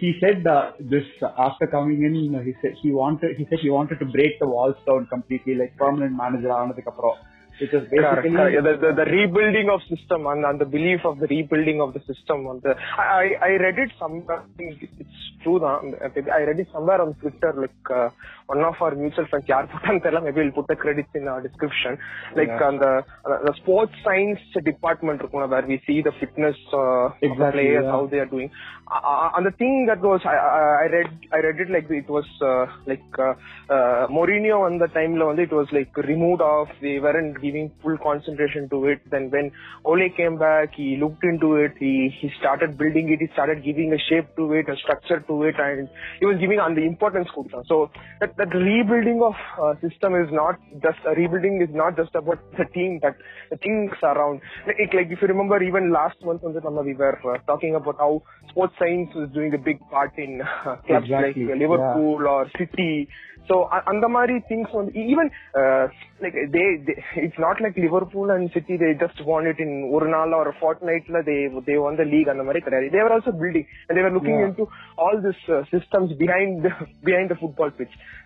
he 0.00 0.16
said 0.20 0.46
uh, 0.46 0.72
this 0.80 1.04
after 1.38 1.66
coming 1.66 2.02
in 2.02 2.14
he 2.44 2.54
said 2.60 2.74
he 2.82 2.90
wanted 2.92 3.36
he 3.36 3.46
said 3.48 3.60
he 3.60 3.70
wanted 3.70 3.98
to 3.98 4.04
break 4.06 4.38
the 4.38 4.46
walls 4.46 4.76
down 4.86 5.06
completely 5.06 5.54
like 5.54 5.72
permanent 5.76 6.14
manager 6.16 6.50
ஆனதுக்கு 6.52 6.92
அப்புறம் 6.92 7.18
because 7.59 7.83
basically 7.89 7.99
correct, 7.99 8.27
correct. 8.27 8.63
The, 8.63 8.87
the, 8.87 8.93
the, 9.03 9.07
rebuilding 9.11 9.69
of 9.69 9.81
system 9.89 10.27
and, 10.27 10.45
and 10.45 10.59
the 10.59 10.65
belief 10.65 11.01
of 11.05 11.19
the 11.19 11.27
rebuilding 11.27 11.81
of 11.81 11.93
the 11.93 12.01
system 12.01 12.47
on 12.47 12.61
the 12.63 12.75
I, 12.97 13.35
I 13.41 13.49
read 13.65 13.79
it 13.79 13.91
somewhere 13.99 14.43
it's 14.57 15.27
true 15.43 15.63
I 15.63 16.41
read 16.49 16.59
it 16.59 16.67
somewhere 16.71 17.01
on 17.01 17.13
Twitter 17.15 17.53
like 17.57 17.91
uh, 17.93 18.09
one 18.47 18.63
of 18.63 18.75
our 18.81 18.95
mutual 18.95 19.27
friends 19.29 19.47
yaar 19.51 19.63
puttan 19.73 20.23
maybe 20.23 20.41
we'll 20.41 20.55
put 20.59 20.67
the 20.67 20.75
credits 20.75 21.13
in 21.19 21.27
our 21.27 21.41
description 21.41 21.97
like 22.39 22.47
yeah. 22.47 22.67
on 22.69 22.77
the 22.83 22.93
uh, 23.25 23.39
the 23.47 23.53
sports 23.59 23.93
science 24.03 24.39
department 24.71 25.21
where 25.33 25.65
we 25.71 25.81
see 25.87 26.01
the 26.01 26.13
fitness 26.19 26.57
uh, 26.73 27.09
exactly, 27.21 27.51
players 27.55 27.83
yeah. 27.83 27.91
how 27.91 28.07
they 28.11 28.19
are 28.19 28.31
doing 28.35 28.49
uh, 28.91 29.29
and 29.35 29.45
the 29.45 29.51
thing 29.51 29.85
that 29.89 30.01
was 30.01 30.21
I, 30.25 30.35
I 30.83 30.87
read 30.95 31.11
I 31.33 31.39
read 31.47 31.59
it 31.59 31.69
like 31.69 31.89
it 31.89 32.09
was 32.09 32.27
uh, 32.41 32.65
like 32.85 33.03
uh, 33.19 33.33
uh, 33.69 34.07
Mourinho 34.07 34.61
on 34.67 34.77
the 34.77 34.87
time 34.87 35.15
it 35.39 35.51
was 35.51 35.67
like 35.71 35.95
removed 35.97 36.41
off 36.41 36.69
they 36.81 36.99
weren't 36.99 37.41
giving 37.47 37.71
full 37.81 37.97
concentration 37.97 38.69
to 38.69 38.85
it. 38.93 39.01
Then 39.11 39.29
when 39.31 39.51
Ole 39.85 40.09
came 40.15 40.37
back, 40.37 40.75
he 40.75 40.97
looked 40.97 41.23
into 41.23 41.55
it. 41.55 41.73
He 41.79 41.93
he 42.21 42.31
started 42.39 42.77
building 42.77 43.11
it. 43.13 43.19
He 43.25 43.29
started 43.33 43.63
giving 43.63 43.93
a 43.93 44.01
shape 44.09 44.35
to 44.37 44.53
it, 44.53 44.69
a 44.69 44.77
structure 44.83 45.19
to 45.31 45.43
it, 45.43 45.55
and 45.67 45.89
he 46.19 46.25
was 46.25 46.37
giving 46.39 46.59
on 46.59 46.75
the 46.75 46.85
importance 46.93 47.27
it 47.35 47.67
So 47.67 47.89
that 48.19 48.35
that 48.37 48.53
rebuilding 48.53 49.21
of 49.23 49.35
uh, 49.61 49.73
system 49.81 50.15
is 50.15 50.29
not 50.31 50.59
just 50.81 50.99
a 51.05 51.15
rebuilding 51.15 51.61
is 51.61 51.73
not 51.73 51.95
just 51.95 52.13
about 52.15 52.39
the 52.57 52.65
team, 52.73 52.99
but 53.01 53.15
the 53.49 53.57
things 53.57 53.91
around. 54.03 54.41
Like, 54.65 54.77
like 54.93 55.09
if 55.09 55.21
you 55.21 55.27
remember, 55.27 55.61
even 55.61 55.91
last 55.91 56.17
month 56.23 56.43
on 56.43 56.53
the 56.53 56.61
we 56.83 56.93
were 56.93 57.17
uh, 57.33 57.37
talking 57.45 57.75
about 57.75 57.97
how 57.97 58.23
sports 58.49 58.73
science 58.79 59.09
was 59.15 59.29
doing 59.33 59.53
a 59.53 59.57
big 59.57 59.79
part 59.89 60.11
in 60.17 60.41
uh, 60.41 60.75
clubs 60.87 61.05
exactly. 61.05 61.45
like 61.45 61.59
Liverpool 61.59 62.19
yeah. 62.21 62.29
or 62.29 62.51
City 62.57 63.07
So 63.49 63.69
a- 63.71 63.83
அந்த 63.85 64.07
மாதிரி 64.07 64.37
things 64.49 64.69
வந்து 64.73 64.91
even 64.93 65.27
uh, 65.61 65.87
like 66.21 66.33
they, 66.55 66.65
they 66.87 66.95
it's 67.15 67.39
not 67.39 67.61
like 67.61 67.75
Liverpool 67.77 68.29
and 68.29 68.51
City 68.51 68.77
they 68.77 68.93
just 68.93 69.25
won 69.25 69.47
it 69.47 69.59
in 69.59 69.91
ஒரு 69.91 70.07
நாள் 70.07 70.31
or 70.31 70.47
a 70.47 70.55
fortnightல 70.61 71.21
they 71.23 71.47
they 71.69 71.77
won 71.77 71.95
the 71.95 72.05
league 72.05 72.27
அந்த 72.27 72.43
மாதிரி 72.43 72.59
கிடையாது 72.59 72.89
they 72.95 73.03
were 73.05 73.13
also 73.17 73.31
building 73.31 73.65
and 73.87 73.97
they 73.97 74.03
were 74.03 74.15
looking 74.17 74.37
Yeah. 74.39 74.47
into 74.47 74.65
all 74.97 75.21
these 75.27 75.43
uh, 75.49 75.63
systems 75.73 76.13
behind 76.13 76.57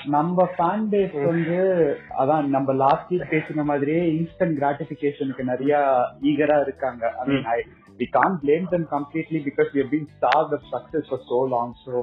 நம்ம 0.05 0.45
fan 0.55 0.85
base 0.93 1.15
வந்து 1.25 1.57
அதான் 2.21 2.49
நம்ம 2.49 2.73
last 2.73 3.11
week 3.13 3.31
பேசின 3.33 3.63
மாதிரியே 3.63 4.03
இன்ஸ்டன்ட் 4.19 4.57
கிராட்டிபிகேஷனுக்கு 4.61 5.43
நிறைய 5.43 5.73
ஈகரா 6.21 6.59
இருக்காங்க 6.67 7.11
I 7.21 7.27
mean 7.31 7.45
I 7.55 7.59
we 7.99 8.07
can 8.17 8.37
blame 8.43 8.67
them 8.75 8.87
completely 8.95 9.39
because 9.49 9.69
we 9.77 9.83
been 9.93 10.09
starved 10.17 10.53
of 10.57 10.67
success 10.75 11.09
for 11.11 11.25
so 11.31 11.39
long 11.55 11.75
so 11.85 11.93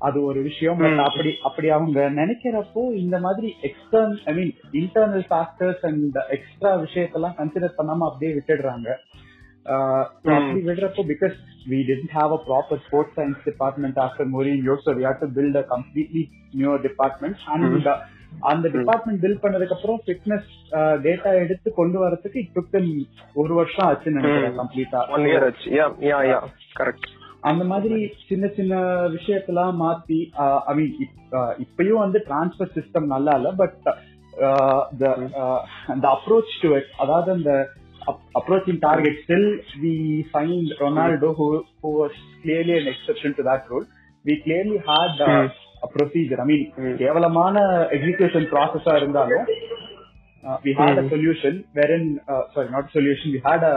அது 0.00 0.18
ஒரு 0.24 0.40
விஷயம். 0.48 0.80
அப்படி 1.06 1.30
அப்படி 1.42 1.68
அவங்க 1.76 2.10
நினைக்கிறப்போ 2.10 2.82
இந்த 3.04 3.16
மாதிரி 3.26 3.48
extern 3.68 4.16
I 4.24 4.34
mean 4.38 4.52
internal 4.72 5.26
factors 5.30 5.82
and 5.88 6.18
extra 6.36 6.72
விஷயத்தெல்லாம் 6.86 7.36
கன்சிடர் 7.40 7.78
பண்ணாம 7.80 8.06
அப்படியே 8.08 8.32
விட்டுடுறாங்க. 8.38 8.88
அப்படி 10.34 10.60
விடுறப்போ 10.68 11.02
because 11.12 11.36
we 11.70 11.78
didn't 11.88 12.12
have 12.18 12.30
a 12.36 12.38
proper 12.46 12.76
sports 12.84 13.10
science 13.16 13.40
department 13.48 13.96
after 14.04 14.24
Mourinho, 14.34 14.74
so 14.84 14.94
we 14.98 15.02
had 15.08 15.18
to 15.24 15.28
build 15.36 15.56
a 15.56 15.64
completely 15.74 16.22
new 16.52 16.72
department. 16.86 17.36
And 17.52 17.64
Mm. 17.64 17.86
uh, 17.86 17.98
அந்த 18.40 18.66
department 18.68 19.22
build 19.22 19.42
பண்ணதுக்கு 19.44 19.74
அப்புறம் 19.76 20.00
fitness 20.06 20.48
data 21.06 21.30
எடுத்து 21.44 21.68
கொண்டு 21.74 21.98
வரதுக்கு 22.04 22.38
இட்டு 22.42 22.82
ஒரு 23.34 23.54
வருஷம் 23.54 23.88
ஆச்சுன்னு 23.88 24.18
நினைக்கிறேன். 24.18 24.58
கம்ப்ளீட்டா 24.58 25.00
ஒன் 25.14 25.26
இயர் 25.30 25.46
ஆச்சு 25.48 25.70
யா 25.78 25.86
யா 26.32 26.38
கரெக்ட் 26.78 27.08
அந்த 27.40 27.64
மாதிரி 27.64 28.12
சின்ன 28.28 28.46
சின்ன 28.56 28.74
விஷயத்தெல்லாம் 29.16 29.74
மாத்தி 29.82 30.18
ஐ 30.70 30.74
மீன் 30.74 30.94
இப்பயும் 31.64 32.02
வந்து 32.04 32.18
டிரான்ஸ்பர் 32.28 32.74
சிஸ்டம் 32.78 33.12
நல்லா 33.14 33.34
இல்ல 33.40 33.50
but 33.52 33.76
the 35.00 35.10
approach 36.16 36.52
to 36.62 36.68
it 36.76 36.90
அதாவது 37.04 37.30
அந்த 37.36 37.52
find 40.34 40.68
Ronaldo 40.80 41.28
who 41.38 41.46
who 41.82 41.90
was 42.02 42.12
clearly 42.42 42.78
an 42.78 42.86
exception 42.92 43.34
to 43.34 43.42
that 43.42 43.68
rule 43.70 43.86
we 44.24 44.42
clearly 44.46 44.78
had 44.92 45.12
uh, 45.20 45.28
Mm. 45.28 45.50
a 45.82 45.88
procedure 45.88 46.40
I 46.40 46.44
mean 46.44 46.62
Mm. 46.78 46.96
கேவலமான 46.96 47.56
process 48.54 48.86
ஆ 48.92 48.96
இருந்தாலும் 48.96 49.46
uh, 50.44 50.56
we 50.64 50.72
had 50.80 50.94
a 50.98 51.02
Mm. 51.02 51.10
solution 51.14 51.64
wherein 51.78 52.04
uh, 52.32 52.42
sorry 52.54 52.70
not 52.76 52.88
solution 52.98 53.28
we 53.36 53.42
had 53.50 53.62
a 53.62 53.74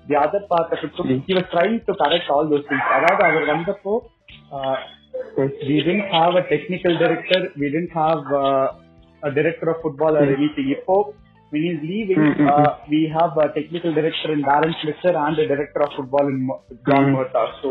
the 0.07 0.17
other 0.17 0.47
part 0.49 0.73
of 0.73 0.85
it 0.85 1.27
he 1.29 1.35
was 1.39 1.51
trying 1.55 1.81
to 1.89 1.93
correct 2.05 2.31
all 2.37 2.49
those 2.49 2.67
things 2.71 2.93
அதாவது 2.99 3.25
அவர் 3.31 3.51
வந்தப்போ 3.55 3.95
we 5.69 5.77
didn't 5.83 6.09
have 6.11 6.35
a 6.35 6.45
technical 6.49 6.99
director 6.99 7.53
we 7.57 7.71
didn't 7.71 7.91
have 7.91 8.33
uh, 8.35 8.67
a 9.23 9.31
director 9.31 9.71
of 9.71 9.81
football 9.83 10.17
or 10.17 10.27
anything 10.39 10.69
இப்போ 10.77 10.97
when 11.53 11.63
he's 11.63 11.81
leaving 11.83 12.19
Mm, 12.19 12.35
mm, 12.37 12.49
uh, 12.53 12.71
we 12.89 13.09
have 13.09 13.37
a 13.37 13.49
technical 13.49 13.95
director 13.95 14.33
in 14.33 14.43
Darren 14.43 14.73
Schlichter 14.81 15.15
and 15.27 15.39
a 15.39 15.47
director 15.47 15.81
of 15.83 15.91
football 15.99 16.29
in 16.29 16.47
Mo- 16.49 16.63
John 16.89 17.05
Mm. 17.05 17.15
Murtaugh 17.17 17.51
so 17.63 17.71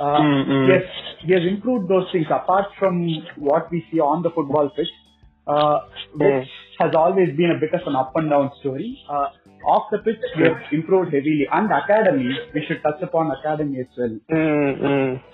uh, 0.00 0.18
Mm, 0.20 0.46
mm. 0.48 0.68
yes 0.72 0.84
he 1.26 1.32
has 1.32 1.42
improved 1.48 1.88
those 1.88 2.06
things 2.12 2.26
apart 2.30 2.66
from 2.78 3.00
what 3.36 3.70
we 3.70 3.84
see 3.90 4.00
on 4.00 4.22
the 4.22 4.30
football 4.30 4.70
pitch 4.76 4.88
uh, 5.46 5.78
which 6.14 6.48
has 6.78 6.94
always 6.94 7.36
been 7.36 7.50
a 7.50 7.58
bit 7.60 7.74
of 7.74 7.86
an 7.86 7.96
up 7.96 8.12
and 8.16 8.30
down 8.30 8.50
story 8.60 8.98
uh, 9.10 9.26
off 9.72 9.84
the 9.92 9.98
pitch 9.98 10.22
we 10.38 10.44
have 10.48 10.60
improved 10.72 11.12
heavily 11.14 11.46
and 11.52 11.70
academy 11.70 12.30
we 12.54 12.60
should 12.66 12.80
touch 12.82 13.00
upon 13.02 13.30
academy 13.30 13.80
as 13.80 13.90
well 13.98 14.14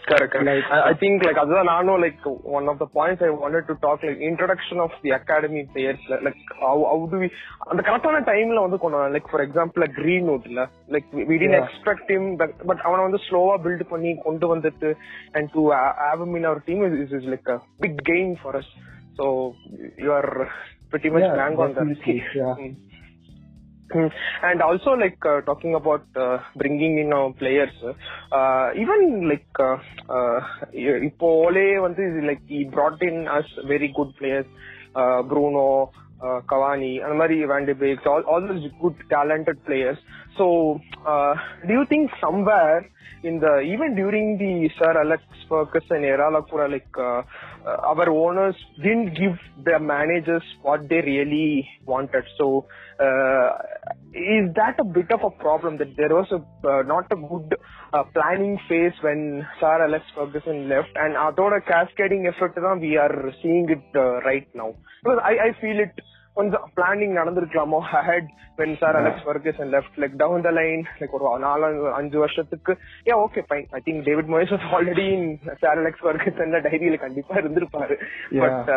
correct 0.09 0.33
correct 0.33 0.47
Like- 0.49 0.71
I, 0.76 0.78
I 0.90 0.95
think 1.02 1.25
like 1.26 1.38
அதுதான் 1.42 1.71
நானும் 1.73 2.00
like 2.06 2.21
one 2.59 2.68
of 2.73 2.78
the 2.83 2.87
points 2.99 3.23
I 3.28 3.30
wanted 3.30 3.66
to 3.71 3.75
talk 3.85 4.02
like 4.09 4.18
introduction 4.30 4.80
of 4.87 4.90
the 5.04 5.11
academy 5.21 5.62
players 5.75 6.00
like, 6.11 6.23
like 6.28 6.40
how 6.62 6.76
how 6.90 6.99
do 7.12 7.18
we 7.25 7.28
அந்த 7.71 7.83
கரெக்டான 7.83 8.21
டைம்ல 8.33 8.61
வந்து 8.66 8.78
கொண்டு 8.83 8.99
வரணும். 8.99 9.14
like 9.16 9.28
for 9.35 9.40
example 9.47 9.80
like 9.85 9.95
greenwood 10.02 10.45
இல்ல 10.50 10.68
like 10.88 11.06
we, 11.16 11.25
we 11.30 11.38
didn't 11.42 11.59
Yeah. 11.59 11.68
expect 11.71 12.06
him 12.14 12.37
but 12.42 12.52
but 12.71 12.78
அவனை 12.87 13.02
வந்து 13.09 13.23
ஸ்லோவா 13.28 13.56
build 13.66 13.85
பண்ணி 13.95 14.14
கொண்டு 14.26 14.47
வந்துட்டு 14.54 14.90
and 15.35 15.47
to 15.56 15.62
uh, 15.78 15.90
have 16.06 16.21
him 16.26 16.35
in 16.40 16.47
our 16.50 16.61
team 16.68 16.83
is, 16.88 16.95
is, 17.04 17.12
is 17.21 17.26
like 17.35 17.49
a 17.56 17.61
big 17.80 17.97
gain 18.11 18.30
for 18.45 18.56
us 18.62 18.68
so 19.18 19.26
you 20.04 20.12
are 20.12 20.50
pretty 20.90 21.11
much 21.11 21.26
Hmm. 23.93 24.09
And 24.43 24.62
also, 24.62 24.90
like 24.93 25.19
uh, 25.25 25.43
talking 25.43 25.75
about 25.75 26.05
uh, 26.16 26.38
bringing 26.57 26.99
in 26.99 27.12
our 27.12 27.33
players, 27.33 27.71
uh, 28.33 28.71
even 28.75 29.28
like 29.28 29.47
uh, 29.61 29.76
uh, 30.09 30.40
Ole 31.21 31.81
once 31.81 31.99
is 31.99 32.25
like 32.25 32.40
he 32.49 32.64
brought 32.64 33.00
in 33.00 33.28
us 33.28 33.45
very 33.66 33.93
good 33.97 34.16
players, 34.16 34.45
uh, 34.97 35.23
Bruno, 35.23 35.93
uh, 36.21 36.40
Cavani, 36.50 37.05
and 37.05 37.16
Marie 37.16 37.45
Van 37.45 37.64
de 37.64 37.75
Beek, 37.75 38.05
all 38.07 38.23
all 38.23 38.40
those 38.40 38.64
good 38.83 38.97
talented 39.09 39.64
players. 39.64 39.99
So, 40.37 40.81
uh, 41.07 41.35
do 41.66 41.73
you 41.73 41.87
think 41.88 42.11
somewhere 42.21 42.90
in 43.23 43.38
the 43.38 43.61
even 43.61 43.95
during 43.95 44.37
the 44.37 44.69
Sir 44.78 44.99
Alex 44.99 45.23
Ferguson 45.49 46.05
era, 46.05 46.31
like, 46.31 46.52
like 46.52 46.99
uh, 46.99 47.23
our 47.66 48.10
owners 48.10 48.56
didn't 48.78 49.13
give 49.13 49.38
the 49.63 49.80
managers 49.80 50.44
what 50.62 50.90
they 50.90 51.01
really 51.01 51.68
wanted. 51.86 52.24
So, 52.38 52.66
uh, 53.00 53.50
is 54.13 54.54
that 54.56 54.80
a 54.80 54.84
bit 54.84 55.12
of 55.12 55.22
a 55.24 55.30
problem 55.42 55.78
that 55.78 55.96
there 55.96 56.10
was 56.10 56.28
a 56.32 56.42
uh, 56.68 56.82
not 56.84 57.06
a 57.12 57.16
good 57.16 57.56
uh, 57.94 58.04
planning 58.13 58.60
phase 58.68 58.94
when 59.01 59.48
Sir 59.60 59.84
Alex 59.84 60.06
Ferguson 60.16 60.70
left, 60.70 60.94
and 60.96 61.16
அதோட 61.28 61.54
cascading 61.72 62.25
effect 62.32 62.58
தான் 62.66 62.80
we 62.80 62.98
are 63.06 63.18
seeing 63.42 63.68
it 63.78 63.86
uh, 63.96 64.22
right 64.30 64.48
now. 64.62 64.70
Because 65.04 65.22
I 65.32 65.34
I 65.48 65.51
feel 65.62 65.80
it 65.88 65.96
கொஞ்சம் 66.38 66.64
planning 66.76 67.14
நடந்திருக்கலாமோ 67.21 67.81
had 68.09 68.28
when 68.59 68.76
sir 68.83 68.97
Alex 69.00 69.25
Ferguson 69.26 69.71
left 69.75 69.99
like 70.02 70.14
down 70.23 70.45
the 70.47 70.50
line 70.61 70.85
like 71.00 71.16
ஒரு 71.19 71.33
நாலு 71.47 71.66
அஞ்சு 72.00 72.19
வருஷத்துக்கு. 72.19 72.73
ஏ 73.11 73.14
okay 73.25 73.43
fine 73.49 73.66
I 73.78 73.81
think 73.88 74.02
David 74.09 74.31
Moyes 74.35 74.55
already 74.78 75.09
sir 75.64 75.83
Alex 75.83 76.05
Ferguson 76.07 76.57
டைரியில 76.69 76.99
கண்டிப்பா 77.07 77.37
இருந்திருப்பாரு. 77.43 77.97
But 78.43 78.73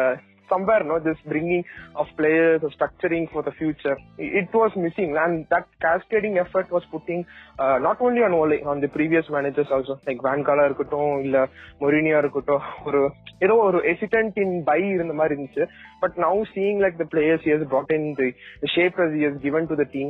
somewhere 0.52 0.84
no 0.90 0.98
this 1.08 1.20
bringing 1.32 1.64
of 2.02 2.08
players 2.20 2.62
or 2.66 2.72
structuring 2.78 3.26
for 3.34 3.42
the 3.48 3.54
future 3.62 3.96
it 4.42 4.50
was 4.62 4.72
missing 4.86 5.12
and 5.24 5.46
that 5.54 5.66
cascading 5.86 6.36
effort 6.44 6.68
was 6.78 6.84
putting 6.94 7.22
uh, 7.64 7.78
not 7.88 8.00
only 8.08 8.22
on 8.28 8.34
Ole 8.40 8.58
on 8.72 8.80
the 8.82 8.90
previous 8.98 9.26
managers 9.38 9.70
also 9.78 9.96
like 10.08 10.22
Van 10.28 10.42
Gaal 10.48 10.62
இருக்கட்டும் 10.70 11.12
இல்ல 11.26 11.38
மொரினியா 11.82 12.18
இருக்கட்டும் 12.24 12.64
ஒரு 12.88 13.02
ஏதோ 13.46 13.56
ஒரு 13.68 13.80
hesitant 13.90 14.38
in 14.44 14.52
buy 14.70 14.80
இருந்த 14.96 15.16
மாதிரி 15.20 15.36
இருந்துச்சு 15.36 15.66
but 16.04 16.14
now 16.26 16.34
seeing 16.54 16.80
like 16.86 16.98
the 17.04 17.10
players 17.14 17.42
he 17.48 17.52
has 17.56 17.64
brought 17.74 17.92
in 17.98 18.04
the, 18.20 18.28
the 18.64 18.70
shape 18.76 18.98
as 19.06 19.12
he 19.18 19.24
has 19.30 19.38
given 19.46 19.66
to 19.72 19.78
the 19.82 19.88
team 19.96 20.10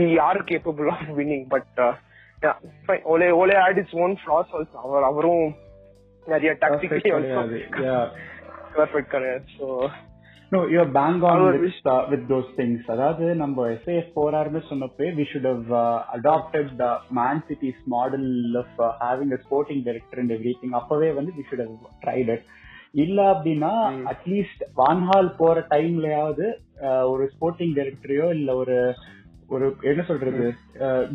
we 0.00 0.08
are 0.28 0.38
capable 0.52 0.88
of 0.96 1.02
winning 1.18 1.44
but 1.54 1.68
uh, 1.86 1.94
yeah 2.44 2.56
fine 2.86 3.02
Ole 3.12 3.26
Ole 3.40 3.56
had 3.64 3.78
its 3.84 3.94
own 4.02 4.14
flaws 4.24 4.48
also 4.58 4.76
அவர் 4.84 5.08
அவரும் 5.10 5.44
நிறைய 6.32 6.50
tactically 6.62 7.10
Perfect 7.40 7.76
also 8.78 9.00
கிடையாது. 9.14 9.46
You're 10.52 10.84
bang 10.86 11.22
on 11.22 11.40
Our 11.42 11.58
with, 11.58 11.74
uh, 11.86 12.06
with 12.10 12.22
those 12.28 12.48
things. 12.56 12.80
அதாவது 12.86 13.34
நம்ம 13.34 13.66
SAS 13.84 14.06
போறாருன்னு 14.16 14.60
சொன்னப்பே 14.70 15.08
we 15.18 15.24
should 15.30 15.46
have 15.50 15.68
uh, 15.82 15.98
adopted 16.18 16.66
the 16.78 16.90
Man 17.18 17.42
City's 17.48 17.78
model 17.86 18.26
of 18.62 18.70
uh, 18.78 18.88
having 19.00 19.32
a 19.32 19.40
sporting 19.44 19.82
director 19.88 20.18
and 20.22 20.32
everything. 20.38 20.72
அப்பவே 20.72 21.10
வந்து 21.12 21.32
we 21.38 21.44
should 21.48 21.62
have 21.64 21.76
tried 22.04 22.30
it. 22.36 22.42
இல்ல 22.92 23.18
அப்படின்னா 23.32 23.72
at least 24.12 24.62
வான்ஹால் 24.76 25.30
போற 25.36 25.66
டைம்லயாவது 25.70 26.46
ஒரு 27.12 27.24
sporting 27.34 27.74
டைரக்டரையோ 27.78 28.28
இல்ல 28.38 28.54
ஒரு 28.54 28.78
ஒரு 29.54 29.66
என்ன 29.90 30.02
சொல்றது 30.08 30.44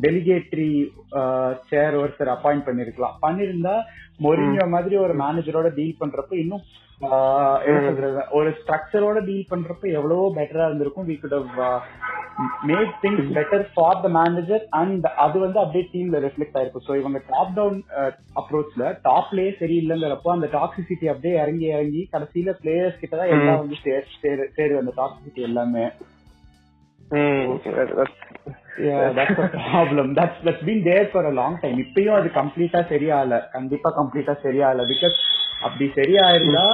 டெலிகேட்டரி 0.05 0.71
சேர் 1.69 1.99
ஒருத்தர் 2.01 2.33
அப்பாயிண்ட் 2.33 2.67
பண்ணிருக்கலாம். 2.67 3.15
பண்ணிருந்தா 3.25 3.75
மொரினியோ 4.25 4.65
மாதிரி 4.73 4.95
ஒரு 5.05 5.13
மேனேஜரோட 5.21 5.69
டீல் 5.77 6.01
பண்றப்ப 6.01 6.35
இன்னும் 6.43 6.65
என்ன 7.67 7.79
சொல்றது 7.87 8.21
ஒரு 8.39 8.49
ஸ்ட்ரக்சரோட 8.59 9.19
டீல் 9.29 9.49
பண்றப்ப 9.49 9.87
எவ்வளவோ 9.99 10.27
பெட்டரா 10.37 10.67
இருந்திருக்கும். 10.67 11.07
We 11.09 11.15
could 11.21 11.35
made 12.69 12.93
things 13.03 13.27
better 13.37 13.65
for 13.73 13.99
the 14.03 14.07
manager 14.17 14.63
and 14.79 15.05
அது 15.25 15.37
வந்து 15.43 15.59
அப்படியே 15.61 15.85
டீம்ல 15.93 16.19
ரிஃப்ளெக்ட் 16.25 16.57
ஆயிருக்கும் 16.59 16.85
ஸோ 16.87 16.95
இவங்க 17.01 17.19
டாப் 17.29 17.53
டவுன் 17.59 17.77
அப்ரோச்ல 18.41 18.89
டாப்லயே 19.07 19.51
சரியில்லைங்கிறப்போ 19.61 20.31
அந்த 20.35 20.49
டாக்ஸிசிட்டி 20.57 21.07
அப்படியே 21.13 21.35
இறங்கி 21.43 21.67
இறங்கி 21.75 22.03
கடைசியில 22.15 22.53
பிளேயர்ஸ் 22.63 23.01
கிட்ட 23.03 23.15
தான் 23.21 23.33
எல்லாம் 23.35 23.61
வந்து 23.63 23.79
சேர் 23.85 24.11
சேரு 24.23 24.45
சேரு 24.57 24.75
அந்த 24.81 24.93
டாக்ஸிசிட்டி 25.01 25.43
எல்லாமே. 25.49 25.85
That- 27.09 27.95
that's- 27.95 28.21
Yeah, 28.77 29.13
that's 29.13 29.37
a 29.39 29.47
problem. 29.49 30.07
That's 30.15 30.37
that's 30.43 30.61
been 30.61 30.83
there 30.83 31.07
for 31.07 31.21
a 31.23 31.31
long 31.31 31.53
time. 31.59 31.75
இப்பயும் 31.83 32.15
அது 32.15 32.29
கம்ப்ளீட்டா 32.33 32.79
சரியாகல. 32.89 33.35
கண்டிப்பா 33.51 33.89
கம்ப்ளீட்டா 33.99 34.33
சரியாகல. 34.43 34.85
பிகாஸ் 34.89 35.15
அப்படி 35.61 35.85
சரியாயிருந்தா 35.97 36.65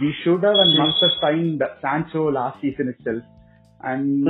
we 0.00 0.08
should 0.22 0.46
have 0.48 0.58
and 0.64 0.74
must 0.80 1.02
have 1.04 1.14
signed 1.20 1.62
Sancho 1.84 2.22
last 2.38 2.60
season 2.60 2.90
itself 3.04 3.28
and 3.80 4.26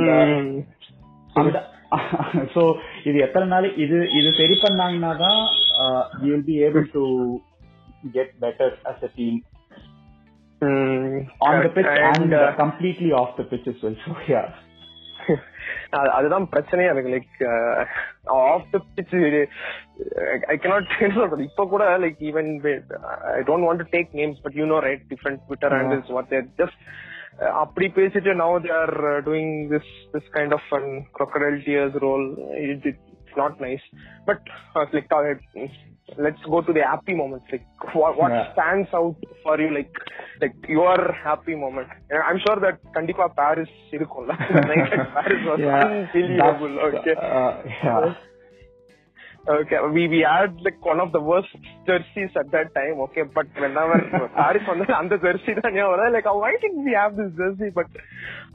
so 2.54 2.62
இது 3.04 3.16
எத்தனை 3.20 3.46
நாளைக்கு 3.46 3.80
இது 3.84 3.98
இது 4.18 4.28
சரி 4.40 4.56
பண்ணாங்கன்னா 4.62 5.12
தான் 5.16 5.40
will 6.22 6.46
be 6.46 6.56
able 6.66 6.86
to 6.92 7.04
get 8.12 8.34
better 8.42 8.74
as 8.90 9.02
a 9.02 9.12
team. 9.16 9.40
On 11.46 11.60
the 11.64 11.70
pitch 11.76 11.90
and 12.10 12.34
completely 12.62 13.10
off 13.22 13.34
the 13.36 13.44
pitch 13.52 13.68
is 13.72 13.82
well 13.84 13.98
so 14.04 14.14
yeah 14.28 14.44
அதுதான் 16.16 16.46
பிரச்சனையா 16.52 16.92
இருக்கு 16.92 17.14
like 17.14 17.34
off 18.36 18.68
the 18.72 18.80
pitch 18.96 19.14
I 20.52 20.56
cannot 20.56 20.94
என்ன 21.00 21.14
சொல்றது 21.18 21.48
இப்ப 21.50 21.66
கூட 21.66 21.84
like 22.04 22.20
even 22.30 22.50
I 23.34 23.42
don't 23.50 23.66
want 23.68 23.82
to 23.84 23.88
take 23.96 24.12
names 24.12 24.40
but 24.44 24.58
you 24.60 24.66
know 24.66 24.80
right 24.80 25.04
different 25.12 25.42
Twitter 25.48 25.76
handles 25.78 26.12
what 26.16 26.28
they're 26.28 26.48
just 26.62 26.80
அப்படி 27.62 27.86
பேசிட்டு 27.96 28.34
now 28.42 28.56
they 28.66 28.72
are 28.82 28.94
doing 29.28 29.54
this 29.72 29.90
this 30.14 30.30
kind 30.36 30.54
of 30.58 30.68
an 30.78 30.90
crocodile 31.18 31.58
tears 31.66 31.94
roll 32.06 32.26
it 32.64 32.86
it's 32.90 33.36
not 33.36 33.58
nice 33.60 33.86
but 34.24 34.46
like 34.94 35.10
let's 36.24 36.42
go 36.52 36.60
to 36.60 36.72
the 36.72 36.82
happy 36.82 37.14
moments 37.14 37.46
like 37.52 37.66
what, 37.94 38.16
what 38.18 38.30
Yeah. 38.30 38.52
stands 38.52 38.88
out 38.94 39.16
for 39.42 39.54
you 39.60 39.70
like 39.74 39.94
like 40.42 40.56
your 40.68 40.96
happy 41.24 41.54
moment 41.54 41.88
And 42.10 42.20
i'm 42.28 42.40
sure 42.44 42.58
that 42.66 42.78
kandipa 42.96 43.26
paris 43.40 43.72
இருக்கும்ல 43.96 44.34
paris 45.16 45.42
was 45.50 45.60
unbelievable 45.80 46.76
okay 46.88 47.16
okay 49.54 49.78
we 49.94 50.02
we 50.08 50.20
had 50.32 50.52
like 50.66 50.78
one 50.92 51.00
of 51.04 51.10
the 51.16 51.22
worst 51.30 51.50
jerseys 51.88 52.32
at 52.42 52.48
that 52.54 52.68
time 52.78 52.96
okay 53.06 53.24
but 53.38 53.48
whenever 53.64 53.96
paris 54.40 54.64
வந்து 54.72 54.86
அந்த 55.00 55.14
jersey 55.24 55.54
தான் 55.58 55.74
ஞாபகம் 55.78 56.14
like 56.16 56.28
why 56.44 56.52
did 56.64 56.76
we 56.86 56.94
have 57.02 57.14
this 57.20 57.32
jersey 57.40 57.70
but 57.80 57.88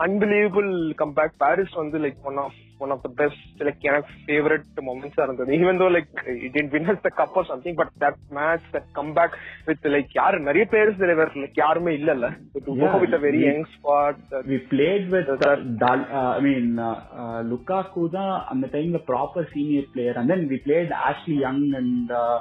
unbelievable 0.06 0.72
comeback 1.02 1.32
paris 1.44 1.72
வந்து 1.82 1.98
like 2.06 2.18
one 2.30 2.40
of 2.46 2.52
one 2.84 2.92
of 2.96 3.00
the 3.06 3.12
best 3.20 3.40
like 3.68 3.82
எனக்கு 3.90 4.12
favorite 4.28 4.68
moments 4.90 5.18
ஆ 5.20 5.26
இருந்தது 5.28 5.56
even 5.58 5.76
though 5.80 5.90
like 5.96 6.12
it 6.36 6.52
didn't 6.56 6.74
win 6.76 6.86
us 6.92 7.00
the 7.08 7.12
cup 7.20 7.34
or 7.40 7.46
something 7.52 7.74
but 7.82 7.90
that 8.04 8.18
match 8.32 8.66
that 8.76 8.86
comeback 8.98 9.32
with 9.68 9.84
like 9.96 10.12
யாரு 10.20 10.40
நிறைய 10.50 10.66
there 11.02 11.18
were 11.22 11.30
like 11.44 11.58
யாருமே 11.64 11.94
இல்லல்ல 12.00 12.30
So 12.54 12.74
uh, 12.94 13.02
that- 15.44 15.66
Dal, 15.84 16.02
uh, 16.20 16.32
I 16.38 16.42
mean 16.48 16.68
uh, 16.80 16.90
uh, 17.22 17.40
Lukaku 17.52 18.04
தான் 18.18 18.34
அந்த 18.54 18.66
டைம்ல 18.76 19.02
proper 19.12 19.50
senior 19.56 19.92
player 19.94 20.20
and 20.22 20.30
then 20.34 20.44
we 20.52 20.60
played 20.60 20.92
Ashley 21.10 21.38
Young 21.46 21.62
and 21.74 22.10
uh, 22.24 22.38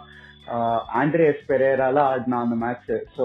uh, 0.54 0.78
Andreas 1.02 1.40
Pereira 1.50 1.88
ல 1.96 2.02
ஆடினா 2.12 2.38
அந்த 2.46 2.58
match 2.64 2.90
so 3.18 3.24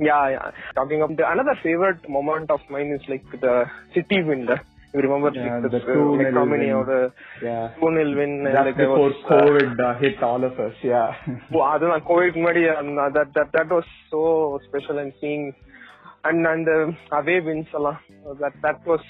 Yeah, 0.00 0.30
yeah. 0.30 0.50
Talking 0.74 1.02
of 1.02 1.16
the, 1.16 1.30
another 1.30 1.54
favorite 1.62 2.08
moment 2.08 2.50
of 2.50 2.60
mine 2.70 2.98
is 2.98 3.06
like 3.08 3.24
the 3.38 3.64
city 3.94 4.22
win. 4.22 4.48
You 4.92 5.00
remember 5.00 5.30
yeah, 5.32 5.60
like, 5.60 5.70
the, 5.70 5.78
the 5.78 5.84
uh, 5.84 5.94
two 5.94 6.46
many 6.46 6.70
or 6.70 6.84
the 6.84 7.12
yeah. 7.44 7.74
two 7.78 7.90
nil 7.92 8.16
win 8.16 8.44
uh, 8.44 8.64
like 8.64 8.74
uh, 8.74 8.78
before 8.78 9.12
was, 9.12 9.24
COVID 9.30 9.78
uh, 9.78 9.98
hit 10.00 10.20
all 10.22 10.42
of 10.42 10.58
us. 10.58 10.74
Yeah. 10.82 11.14
Oh, 11.54 11.58
wow, 11.58 11.78
COVID 11.78 12.34
um, 12.78 12.96
that 12.96 13.28
that 13.34 13.52
that 13.52 13.68
was 13.68 13.84
so 14.10 14.58
special 14.68 14.98
and 14.98 15.12
seeing 15.20 15.54
and 16.24 16.46
and 16.46 16.66
the 16.66 16.96
away 17.12 17.40
wins 17.40 17.66
that 17.72 18.52
that 18.62 18.84
was 18.86 19.00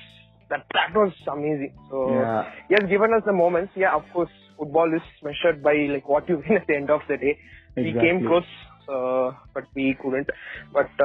that 0.51 0.67
that 0.75 0.95
was 0.95 1.13
amazing. 1.33 1.73
So 1.89 2.11
yeah. 2.11 2.51
he 2.69 2.75
has 2.75 2.91
given 2.91 3.15
us 3.15 3.23
the 3.25 3.33
moments. 3.33 3.73
Yeah, 3.75 3.95
of 3.95 4.03
course, 4.13 4.31
football 4.59 4.93
is 4.93 5.03
measured 5.23 5.63
by 5.63 5.75
like 5.89 6.07
what 6.07 6.29
you 6.29 6.43
win 6.43 6.59
at 6.61 6.67
the 6.67 6.77
end 6.77 6.91
of 6.91 7.01
the 7.09 7.17
day. 7.17 7.39
Exactly. 7.77 7.93
We 7.95 8.01
came 8.01 8.27
close 8.27 8.45
Uh, 8.91 9.31
but 9.53 9.67
we 9.75 9.85
we 10.05 10.25
but 10.73 10.99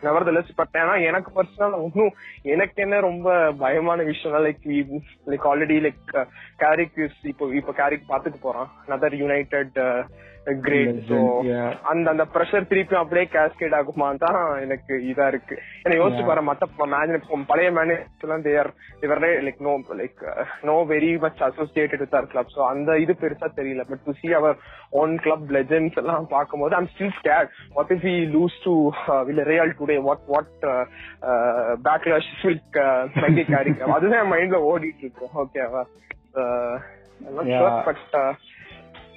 never 0.00 0.26
uh, 0.32 0.42
but 0.54 0.68
ஏன்னா 0.72 1.04
எனக்கு 1.06 1.30
personal 1.36 1.74
இன்னும் 1.84 2.14
எனக்கு 2.42 2.82
என்ன 2.82 3.00
ரொம்ப 3.00 3.28
பயமான 3.52 4.04
விஷயம்னா 4.04 4.40
like 4.46 4.68
like 5.26 5.46
already 5.50 5.76
like 5.78 6.26
Carrick 6.58 7.00
இப்போ 7.22 7.54
இப்போ 7.54 7.72
கேரிக் 7.72 8.08
பாத்துட்டு 8.08 8.38
போறான். 8.40 8.70
Another 8.86 9.14
United 9.14 9.78
great 10.64 11.10
yeah. 11.48 11.66
அந்த 11.90 12.06
அந்த 12.12 12.24
ப்ரெஷர் 12.34 12.66
திருப்பி 12.70 12.94
அப்படியே 13.00 13.26
கேஸ்கேட் 13.34 13.76
ஆகுமா? 13.78 14.06
தான் 14.24 14.38
எனக்கு 14.64 14.94
இதா 15.10 15.26
இருக்கு. 15.32 15.56
ஏன்னா 15.82 15.96
யோசிச்சு. 16.00 16.24
பாரு 16.28 16.42
மத்த 16.48 16.86
மேனேஜ் 16.94 17.28
பழைய 17.50 17.68
மேனேஜ் 17.78 18.24
எல்லாம் 18.26 18.44
தேர் 18.46 18.70
இவர் 19.06 19.20
like 19.46 19.60
no 19.66 19.74
like 20.00 20.22
no 20.70 20.76
very 20.92 21.10
much 21.24 21.42
associated 21.48 22.02
with 22.04 22.16
our 22.18 22.30
club 22.32 22.52
so 22.56 22.62
அந்த 22.72 22.98
இது 23.04 23.14
பெருசா 23.22 23.48
தெரியல. 23.58 23.84
But 23.90 24.02
to 24.06 24.14
see 24.20 24.30
our 24.40 24.56
own 25.02 25.14
club 25.26 25.46
legends 25.58 26.00
எல்லாம் 26.02 26.26
பார்க்கும்போது 26.36 26.76
I'm 26.78 26.90
still 26.94 27.14
scared 27.20 27.52
what 27.76 27.92
if 27.96 28.04
we 28.08 28.16
lose 28.36 28.56
to 28.66 28.74
Villarreal 29.52 29.74
today 29.80 29.98
what 30.08 30.24
what 30.34 30.52
backlash 31.88 32.32
will 32.46 32.62
மைக்கே 33.22 33.44
Carrick 33.54 33.74
அதுதான் 33.98 34.20
என் 34.24 34.32
மைண்ட்ல 34.34 34.60
ஓடிட்டு 34.72 35.04
இருக்கு. 35.06 35.28
ஓகேவா. 35.44 35.84
But 37.86 38.02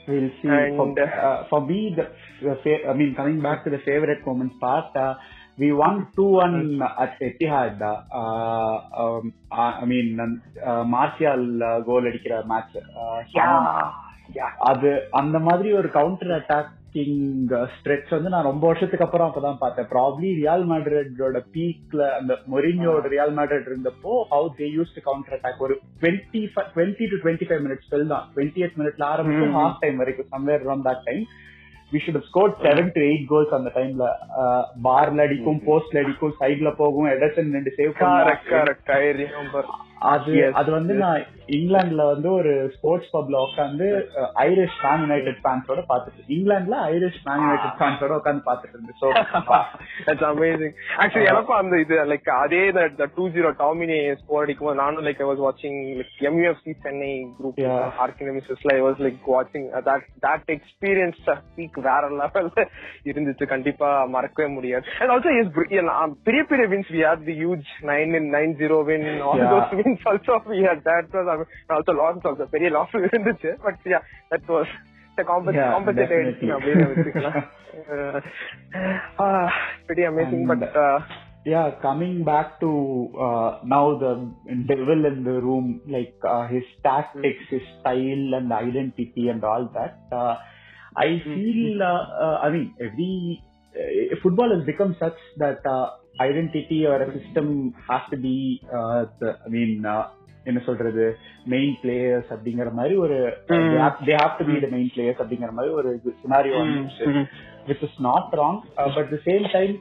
We'll 0.07 0.31
see. 0.41 0.49
And- 0.49 0.75
for, 0.75 1.03
uh, 1.03 1.43
for 1.49 1.61
me, 1.61 1.93
the, 1.95 2.07
the 2.41 2.55
fa- 2.63 2.89
I 2.89 2.93
mean, 2.93 3.15
coming 3.15 3.41
back 3.41 3.63
to 3.63 3.71
the 3.71 3.77
favorite 3.77 4.25
moments 4.25 4.55
part, 4.59 4.95
uh, 4.95 5.13
we 5.57 5.71
won 5.71 6.09
2-1 6.17 6.89
at 6.97 7.19
Etihad. 7.19 7.81
Uh, 7.81 8.77
um, 9.01 9.33
uh, 9.51 9.73
I 9.73 9.85
mean, 9.85 10.39
uh, 10.65 10.83
Martial 10.85 11.57
uh, 11.59 11.83
goal 11.83 12.05
அடிக்கிற 12.05 12.43
match 12.43 12.77
அது 14.57 15.07
அந்த 15.11 15.39
மாதிரி 15.39 15.73
ஒரு 15.73 15.89
counter 15.89 16.45
attacking 16.95 17.47
stretch 17.75 18.13
வந்து 18.15 18.33
நான் 18.33 18.49
ரொம்ப 18.49 18.63
வருஷத்துக்கு 18.67 19.05
அப்புறம் 19.05 19.29
அப்பதான் 19.29 19.61
பார்த்தேன். 19.63 19.87
ப்ராப்ளி 19.93 20.29
ரியால் 20.39 20.65
மேட்ரிடோட 20.71 21.39
பீக்ல 21.55 22.01
அந்த 22.19 22.33
மொரினியோட 22.53 23.11
ரியால் 23.13 23.33
மேட்ரிட் 23.37 23.69
இருந்தப்போ 23.71 24.13
how 24.31 24.49
they 24.59 24.67
use 24.77 24.93
to 24.97 25.03
counter 25.07 25.35
attack 25.37 25.63
ஒரு 25.65 25.75
twenty 26.01 26.41
twenty 26.75 27.07
to 27.13 27.17
twenty 27.23 27.47
five 27.49 27.63
minutes 27.65 27.87
spell 27.87 28.11
தான். 28.13 28.25
டுவெண்ட்டி 28.35 28.63
எயிட் 28.63 28.77
மினிட்ல 28.81 29.05
ஆரம்பிச்சு. 29.13 29.47
ஹாஃப் 29.57 29.81
டைம் 29.83 29.99
வரைக்கும் 30.03 30.31
somewhere 30.35 30.63
around 30.65 30.87
that 30.89 31.03
time 31.09 31.23
we 31.91 31.99
should 32.03 32.21
score 32.29 32.53
seven 32.63 32.93
to 32.93 33.01
eight 33.09 33.25
goals 33.31 33.55
அந்த 33.57 33.71
டைம்ல 33.75 34.05
பார்ல 34.87 35.25
அடிக்கும் 35.27 35.59
போஸ்ட்ல 35.67 36.01
அடிக்கும் 36.03 36.37
சைட்ல 36.39 36.71
போகும் 36.79 37.09
எடர்சன் 37.15 37.53
ரெண்டு 37.57 37.73
சேவ் 37.79 37.91
கரெக்ட் 37.99 38.49
கரெக்ட் 38.53 38.87
அது 40.11 40.31
அது 40.59 40.69
வந்து 40.71 40.93
நான் 41.01 41.21
இங்கிலாந்துல 41.55 42.03
வந்து 42.11 42.27
ஒரு 42.31 42.51
ஸ்போர்ட்ஸ் 42.75 43.11
பப்ல 43.13 43.35
உட்காந்து 43.45 43.85
ஐரிஷ் 44.45 44.77
மேன் 44.83 45.01
யுனைடெட் 45.03 45.39
ஃபேன்ஸோட 45.43 45.81
பாத்துட்டு 45.91 46.21
இங்கிலாந்துல 46.35 46.77
ஐரிஷ் 46.93 47.19
மேன் 47.27 47.41
யுனைடெட் 47.43 47.77
ஃபேன்ஸோட 47.79 48.11
உட்காந்து 48.19 48.43
பாத்துட்டு 48.47 48.75
இருந்தேன். 48.75 48.99
சோ 49.01 50.25
அமேசிங் 50.31 50.73
ஆக்சுவலி 51.01 51.27
எனக்கும் 51.33 51.59
அந்த 51.59 51.79
இது 51.83 51.97
லைக் 52.11 52.29
அதே 52.43 52.61
டூ 53.17 53.25
ஜீரோ 53.35 53.51
டாமினி 53.61 53.99
ஸ்கோர் 54.21 54.43
அடிக்கும் 54.45 54.69
போது 54.69 54.79
நானும் 54.81 55.05
லைக் 55.07 55.21
ஐ 55.25 55.27
வாஸ் 55.29 55.43
வாட்சிங் 55.45 55.79
லைக் 55.99 56.13
எம்யூஎஃப்சி 56.31 56.73
சென்னை 56.87 57.11
குரூப். 57.37 57.61
ஆர்கினமிசஸ்ல 58.05 58.75
ஐ 58.77 58.81
வாஸ் 58.87 59.01
லைக் 59.07 59.21
வாட்சிங் 59.35 59.67
தட் 59.89 60.07
தட் 60.27 60.51
எக்ஸ்பீரியன்ஸ் 60.57 61.23
பீக் 61.59 61.79
வேற 61.89 62.03
லெவல்ல 62.21 62.67
இருந்துச்சு. 63.13 63.47
கண்டிப்பா 63.55 63.91
மறக்கவே 64.17 64.49
முடியாது. 64.57 64.85
அண்ட் 64.99 65.13
ஆல்சோ 65.15 65.37
இஸ் 65.41 65.51
பெரிய 66.29 66.41
பெரிய 66.51 66.67
wins 66.75 66.91
we 66.97 67.03
had 67.09 67.25
the 67.31 67.37
huge 67.43 67.71
nine 67.93 68.13
nine 68.37 68.55
zero 68.63 68.79
win 68.91 69.07
all 69.29 69.47
Yeah. 69.84 69.84
Those 69.84 69.84
wins 69.84 70.04
also 70.12 70.36
we 70.52 70.60
had 70.66 70.82
that 70.90 71.10
was 71.18 71.30
also 71.76 71.94
loss 72.00 72.26
also 72.30 72.46
பெரிய 72.56 72.70
லாஸ் 72.76 72.96
இருந்துச்சு 73.08 73.52
but 73.66 73.90
yeah 73.94 74.00
that 74.34 74.48
was 74.56 74.72
Yeah, 75.20 75.26
compensated 75.30 76.12
definitely. 76.18 76.48
அப்படின்னு 76.56 76.84
வச்சுக்கலாம் 76.90 77.40
uh, 79.24 79.48
pretty 79.86 80.04
amazing, 80.04 80.42
And- 80.42 80.50
but 80.52 80.76
uh, 80.76 80.98
yeah 81.44 81.66
coming 81.84 82.24
back 82.24 82.48
to 82.62 82.70
uh, 83.26 83.50
now 83.74 83.84
the 83.98 84.12
devil 84.70 85.00
in 85.10 85.18
the 85.24 85.36
room 85.46 85.66
like 85.94 86.16
uh, 86.24 86.44
his 86.48 86.66
tactics 86.86 87.44
his 87.54 87.62
style 87.76 88.34
and 88.38 88.52
identity 88.64 89.24
and 89.32 89.42
all 89.50 89.64
that 89.78 89.94
uh, 90.12 90.34
i 90.96 91.10
feel 91.26 91.62
uh, 91.82 91.94
uh, 92.24 92.36
i 92.46 92.50
mean 92.54 92.66
every 92.86 93.12
uh, 93.74 93.90
football 94.22 94.50
has 94.56 94.64
become 94.72 94.92
such 95.04 95.20
that 95.44 95.62
uh, 95.76 95.86
identity 96.19 96.85
or 96.85 96.97
a 96.97 97.11
system 97.13 97.47
has 97.87 98.03
to 98.09 98.17
be 98.17 98.35
uh, 98.71 99.05
the 99.19 99.31
i 99.45 99.49
mean 99.49 99.73
uh, 99.85 100.03
என்ன 100.45 100.59
சொல்றது? 100.65 101.05
Main 101.51 101.71
players 101.81 102.27
அப்படிங்கிற 102.33 102.71
மாதிரி 102.71 102.95
ஒரு 102.95 103.15
they 104.01 104.15
have 104.17 104.35
to 104.39 104.45
be 104.49 104.55
the 104.63 104.67
main 104.73 104.91
players 104.93 105.21
அப்படிங்கிற 105.21 105.51
மாதிரி 105.51 105.71
ஒரு 105.73 105.89
scenario 106.19 106.59
which 107.69 107.81
is 107.87 107.97
not 108.07 108.35
wrong 108.39 108.59
but 108.97 109.09
the 109.13 109.17
same 109.25 109.45
time 109.55 109.73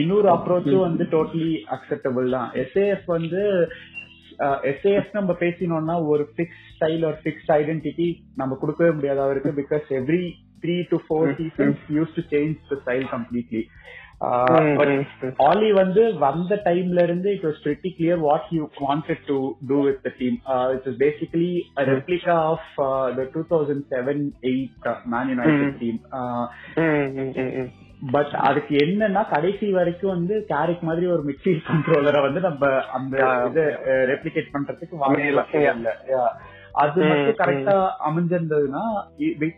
இன்னொரு 0.00 0.28
அப்ரோச்சும் 0.34 0.84
வந்து 0.86 1.06
டோட்டலி 1.14 1.50
அக்செப்டபிள் 1.76 2.28
தான். 2.36 2.48
எஸ்ஏஎஃப் 2.62 3.08
வந்து 3.16 3.42
எஸ்ஏஎஃப் 4.70 5.10
நம்ம 5.14 5.34
பேசினோம்னா 5.42 5.96
ஒரு 6.12 6.26
ஃபிக்ஸ் 6.32 6.62
ஸ்டைல் 6.70 7.04
ஒரு 7.10 7.18
ஃபிக்ஸ் 7.24 7.50
ஐடென்டிட்டி 7.58 8.08
நம்ம 8.36 8.58
கொடுக்கவே 8.62 8.90
முடியாது 8.90 9.20
அவருக்கு 9.20 9.52
because 9.60 9.90
every 10.00 10.22
three 10.64 10.76
to 10.90 10.98
four 11.06 11.32
seasons 11.40 11.82
use 11.96 12.14
to 12.18 12.24
change 12.32 12.56
the 12.70 12.78
style 12.82 13.06
completely 13.14 13.62
Ole 15.46 15.68
வந்து 15.78 16.02
வந்த 16.20 16.58
டைம்ல 16.66 17.02
இருந்து 17.02 17.28
it 17.34 17.46
was 17.46 17.60
pretty 17.64 17.90
clear 17.96 18.22
what 18.24 18.48
you 18.52 18.62
wanted 18.82 19.22
to 19.28 19.36
do 19.68 19.78
with 19.86 20.00
the 20.04 20.12
team 20.18 20.36
it 20.74 20.86
is 20.86 20.98
basically 21.00 21.50
replica 21.90 22.36
of 22.48 22.68
the 23.14 23.26
two 23.32 23.42
thousand 23.50 23.86
seven 23.92 24.22
eight 24.50 24.76
man 25.12 25.30
united 25.32 25.78
team 25.80 26.00
but 28.12 28.32
அதுக்கு 28.46 28.72
என்னன்னா 28.84 29.20
கடைசி 29.28 29.66
வரைக்கும் 29.74 30.14
வந்து 30.14 30.36
Garrick 30.48 30.86
மாதிரி 30.86 31.06
ஒரு 31.08 31.22
மிக்சிங் 31.28 31.60
கண்ட்ரோலரை 31.66 32.22
வந்து 32.24 32.40
நம்ம 32.46 32.70
அந்த 32.92 33.16
இது 33.48 33.64
ரெப்ளிகேட் 34.10 34.54
பண்றதுக்கு 34.54 34.96
வாங்கல 35.02 35.28
இல்ல. 35.28 35.44
அது 36.82 36.98
மட்டும் 37.10 37.38
கரெக்டா 37.40 37.76
அமைஞ்சிருந்ததுன்னா 38.06 38.82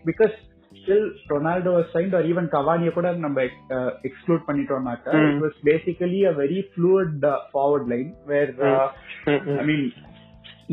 because 0.07 0.37
still 0.85 1.05
Ronaldo 1.31 1.75
signed 1.93 2.15
or 2.17 2.27
even 2.31 2.49
கவானிய 2.55 2.91
கூட 2.91 3.11
நம்ம 3.25 3.45
exclude 4.09 4.47
பண்ணிட்டோம்னாக்கா 4.49 5.13
it 5.25 5.43
was 5.45 5.59
basically 5.69 6.21
a 6.27 6.35
very 6.43 6.61
fluid 6.71 7.27
forward 7.53 7.89
line 7.93 8.11
where 8.27 8.53
I 9.55 9.65
mean 9.71 9.87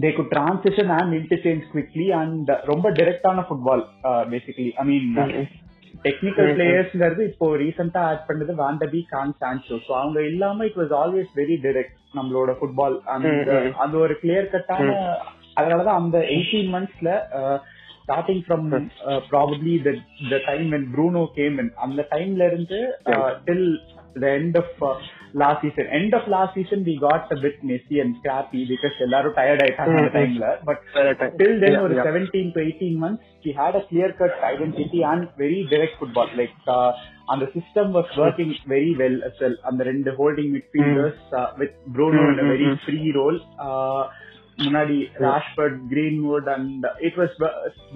they 0.03 0.11
could 0.17 0.31
transition 0.35 0.91
and 0.99 1.15
interchange 1.19 1.65
quickly 1.71 2.07
and 2.19 2.51
ரொம்ப 2.65 2.89
டிரெக்டான 2.99 3.45
football 3.47 3.83
basically 4.29 4.71
I 4.77 4.85
mean 4.91 5.09
technical 6.05 6.51
பிளேயர்ஸ்ங்கிறது 6.55 7.23
இப்போ 7.29 7.47
ரீசெண்டா 7.61 8.03
ஆட் 8.09 8.27
பண்ணது 8.29 8.53
வாண்டபி 8.61 9.01
Khan 9.09 9.33
Sancho 9.41 9.75
so 9.87 9.91
அவங்க 9.97 10.19
இல்லாம 10.29 10.65
it 10.69 10.79
was 10.81 10.93
always 11.01 11.31
very 11.35 11.57
direct 11.65 11.97
நம்மளோட 12.17 12.51
football 12.59 12.95
அந்த 13.13 13.27
அந்த 13.83 13.95
ஒரு 13.97 14.15
கிளியர் 14.23 14.53
கட்டான 14.53 14.87
அதனாலதான் 15.57 15.99
அந்த 16.01 16.17
எயிட்டீன் 16.33 16.71
மந்த்ஸ்ல 16.75 17.09
starting 18.03 18.43
from 18.45 18.67
probably 19.31 19.75
the 20.29 20.39
time 20.49 20.67
when 20.75 20.87
Bruno 20.95 21.23
came 21.39 21.57
in 21.63 21.73
அந்த 21.85 22.05
டைம்ல 22.13 22.45
இருந்து 22.51 22.79
till 23.47 23.67
the 24.21 24.27
end 24.37 24.57
of 24.61 24.73
last 25.41 25.61
season 25.65 25.89
end 25.97 26.15
of 26.17 26.27
last 26.33 26.55
season 26.59 26.81
we 26.87 26.95
got 27.03 27.29
bit 27.43 27.59
messy 27.69 27.97
and 28.03 28.15
scrappy 28.17 28.61
because 28.71 28.95
எல்லாரும் 29.05 29.35
டயர்ட் 29.37 29.63
ஆயிட்டாங்க 29.65 29.99
அந்த 29.99 30.11
டைம்ல 30.17 30.47
பட் 30.69 30.81
டில் 31.39 31.59
தென் 31.63 31.79
ஒரு 31.85 31.95
seventeen 32.07 32.51
to 32.55 32.61
eighteen 32.65 32.97
months 33.03 33.45
we 33.45 33.53
had 33.59 33.77
a 33.81 33.83
clear 33.91 34.15
cut 34.21 34.37
identity 34.49 35.01
and 35.11 35.27
very 35.43 35.61
direct 35.73 35.97
football 35.99 36.33
like 36.41 36.57
அந்த 37.33 37.45
system 37.55 37.91
was 37.97 38.11
working 38.23 38.53
very 38.73 38.91
well 39.01 39.19
as 39.29 39.39
well 39.43 39.59
அந்த 39.69 39.81
ரெண்டு 39.91 40.13
holding 40.19 40.51
midfielders 40.57 41.21
with 41.61 41.77
Bruno 41.95 42.25
very 42.51 42.67
free 42.83 43.01
role 43.19 43.39
முன்னாடி 44.57 44.95
Rashford 45.25 45.77
Greenwood 45.91 46.49
and 46.53 46.85
it 47.07 47.17
was 47.19 47.35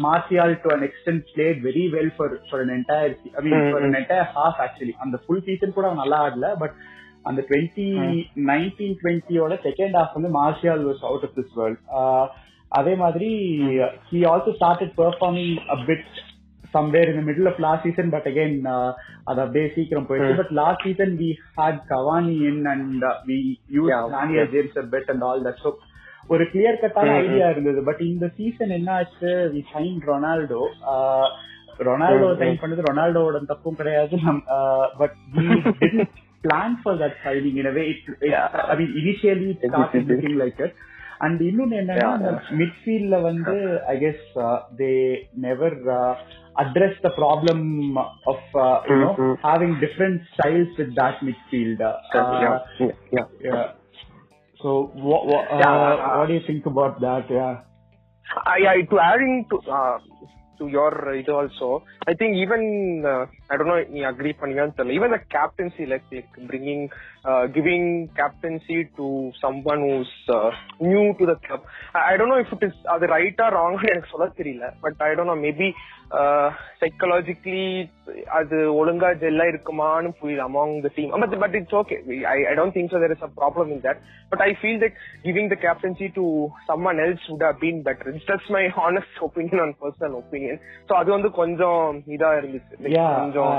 Martial 0.06 0.56
to 0.64 0.72
an 0.76 0.86
extent 0.88 1.26
played 1.32 1.60
very 1.66 1.86
well 1.96 2.14
for 2.16 2.36
for 2.48 2.64
an 2.66 2.74
entire 2.78 3.14
I 3.34 3.44
mean 3.48 3.66
for 3.70 3.86
an 3.88 3.98
entire 4.02 4.30
half 4.36 4.62
actually 4.66 4.96
அந்த 5.06 5.20
full 5.24 5.46
season 5.48 5.76
கூட 5.78 5.90
நல்லா 6.02 6.20
ஆடல 6.26 6.50
but 6.64 6.76
அந்த 7.26 7.42
twenty 7.48 7.88
nineteen 8.50 8.98
டுவெண்ட்டியோட 9.02 9.54
second 9.68 9.98
half 10.00 10.16
வந்து 10.18 10.32
Martial 10.36 10.86
was 10.90 11.04
out 11.10 11.26
of 11.28 11.36
this 11.40 11.54
world 11.60 11.84
அதே 12.72 12.94
மாதிரி 13.02 13.32
he 14.08 14.22
also 14.32 14.54
started 14.58 14.96
performing 14.98 15.54
a 15.70 15.78
bit 15.86 16.08
somewhere 16.74 17.10
in 17.12 17.26
middle 17.28 17.50
of 17.52 17.60
last 17.66 17.86
season 17.88 18.10
but 18.14 18.28
again 18.32 18.56
அது 19.28 19.40
அப்படியே 19.44 19.68
சீக்கிரம் 19.76 20.08
போயிடுச்சு. 20.08 20.40
But 20.40 20.54
last 20.58 20.84
season 20.88 21.14
we 21.22 21.30
had 21.58 21.80
Cavani 21.92 22.36
in 22.50 22.64
and 22.74 23.04
we 23.30 23.38
use 23.76 23.92
James 24.56 24.76
bit 24.94 25.12
and 25.14 25.26
all 25.28 25.44
that 25.48 25.62
so 25.64 25.72
ஒரு 26.28 26.44
clear 26.44 26.82
கட்டான 26.82 27.14
idea 27.16 27.50
இருந்தது. 27.50 27.84
But 27.84 28.02
இந்த 28.02 28.28
season 28.38 28.70
என்ன 28.70 28.94
ஆச்சு? 28.94 29.32
We 29.54 29.62
sign 29.74 29.98
Ronaldo 30.08 30.62
Ronaldo 31.80 32.28
sign 32.42 32.62
பண்ணது 32.62 32.84
ரொனால்டோவோட 32.92 33.46
தப்பும் 33.46 33.76
கிடையாது. 33.76 34.18
But 34.98 35.16
plan 36.44 36.76
for 36.84 36.98
that 36.98 37.18
signing 37.24 37.58
in 37.62 37.72
way 37.74 37.84
it 37.88 38.10
I 38.54 38.78
mean 38.78 38.94
initially 39.02 39.52
like 40.44 40.62
it 40.68 40.76
and 41.18 41.42
இன்னொன்னு 41.42 41.78
என்னன்னா 41.82 42.10
மிட்ஃபீல்ட்ல 42.62 43.22
வந்து 43.22 43.84
I 43.94 43.98
guess 44.06 44.26
they 44.82 44.92
never 45.48 45.78
address 46.64 46.94
the 47.06 47.10
problem 47.10 47.98
of 48.32 48.38
uh, 48.56 48.82
you 48.90 48.98
know 49.00 49.10
mm-hmm. 49.14 49.34
having 49.48 49.72
different 49.82 50.22
So 54.66 54.90
what 54.96 55.28
what, 55.30 55.46
uh, 55.46 55.60
yeah, 55.62 56.18
what 56.18 56.28
do 56.28 56.34
you 56.34 56.42
think 56.48 56.66
about 56.66 57.00
that? 57.00 57.30
Yeah. 57.30 57.62
yeah, 58.58 58.74
to 58.90 58.98
adding 59.00 59.46
to 59.52 59.58
uh, 59.72 60.00
to 60.58 60.68
your 60.68 61.14
it 61.14 61.30
also, 61.30 61.84
I 62.08 62.16
think 62.16 62.36
even 62.38 63.04
uh, 63.06 63.28
I 63.52 63.58
don't 63.58 63.68
know 63.68 63.78
you 63.78 64.08
agree 64.08 64.34
panniyan 64.34 64.74
even 64.90 65.12
the 65.12 65.20
captaincy 65.30 65.86
like, 65.86 66.06
like 66.12 66.30
bringing 66.48 66.90
uh, 67.24 67.46
giving 67.46 68.10
captaincy 68.16 68.90
to 68.98 69.32
someone 69.40 69.82
who's 69.82 70.14
uh, 70.30 70.50
new 70.82 71.14
to 71.20 71.26
the 71.28 71.36
club. 71.46 71.62
I, 71.94 72.14
I 72.14 72.18
don't 72.18 72.30
know 72.30 72.42
if 72.46 72.52
it 72.52 72.66
is 72.66 72.76
அது 72.94 73.06
right 73.16 73.38
or 73.46 73.52
wrong 73.56 73.76
எனக்கு 73.92 74.12
சொல்ல 74.14 74.28
தெரியல 74.42 74.68
but 74.86 75.00
I 75.08 75.12
don't 75.18 75.32
know 75.34 75.38
maybe 75.48 75.70
psychologically 76.80 77.64
அது 78.38 78.58
ஒழுங்கா 78.80 79.10
ஜெல்லா 79.22 79.46
இருக்குமான்னு 79.52 80.10
புரியல 80.20 80.44
among 80.50 80.74
the 80.86 80.92
team 80.96 81.14
but 81.24 81.36
but 81.44 81.56
it's 81.60 81.78
okay 81.82 81.98
I 82.34 82.38
I 82.50 82.54
don't 82.60 82.76
think 82.78 82.94
so 82.94 83.02
there 83.04 83.16
is 83.16 83.26
a 83.28 83.32
problem 83.40 83.72
in 83.76 83.84
that 83.88 84.02
but 84.32 84.44
I 84.48 84.52
feel 84.62 84.80
that 84.84 84.98
giving 85.26 85.50
the 85.54 85.58
captaincy 85.66 86.10
to 86.20 86.26
someone 86.70 87.02
else 87.06 87.26
would 87.32 87.46
have 87.48 87.60
been 87.64 87.82
better 87.88 88.10
it's 88.12 88.30
just 88.32 88.52
my 88.58 88.64
honest 88.80 89.20
opinion 89.28 89.64
on 89.66 89.76
personal 89.84 90.18
opinion 90.22 90.60
so 90.90 90.96
அது 91.02 91.12
வந்து 91.18 91.32
கொஞ்சம் 91.42 91.84
இதா 92.18 92.32
இருந்துச்சு. 92.40 92.76
கொஞ்சம் 93.18 93.56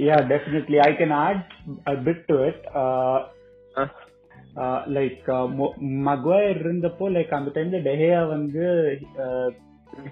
yeah 0.00 0.20
definitely. 0.24 0.78
I 0.80 0.92
can 0.92 1.12
add 1.20 1.38
a 1.86 1.96
bit 1.98 2.20
to 2.28 2.36
it. 2.44 2.58
Uh, 2.74 3.18
like 4.94 5.26
Maguire 6.06 6.60
இருந்தப்போ 6.62 7.06
like 7.16 7.34
அந்த 7.36 7.50
டைம்ல 7.56 7.80
டெஹேயா 7.84 8.20
வந்து 8.28 8.64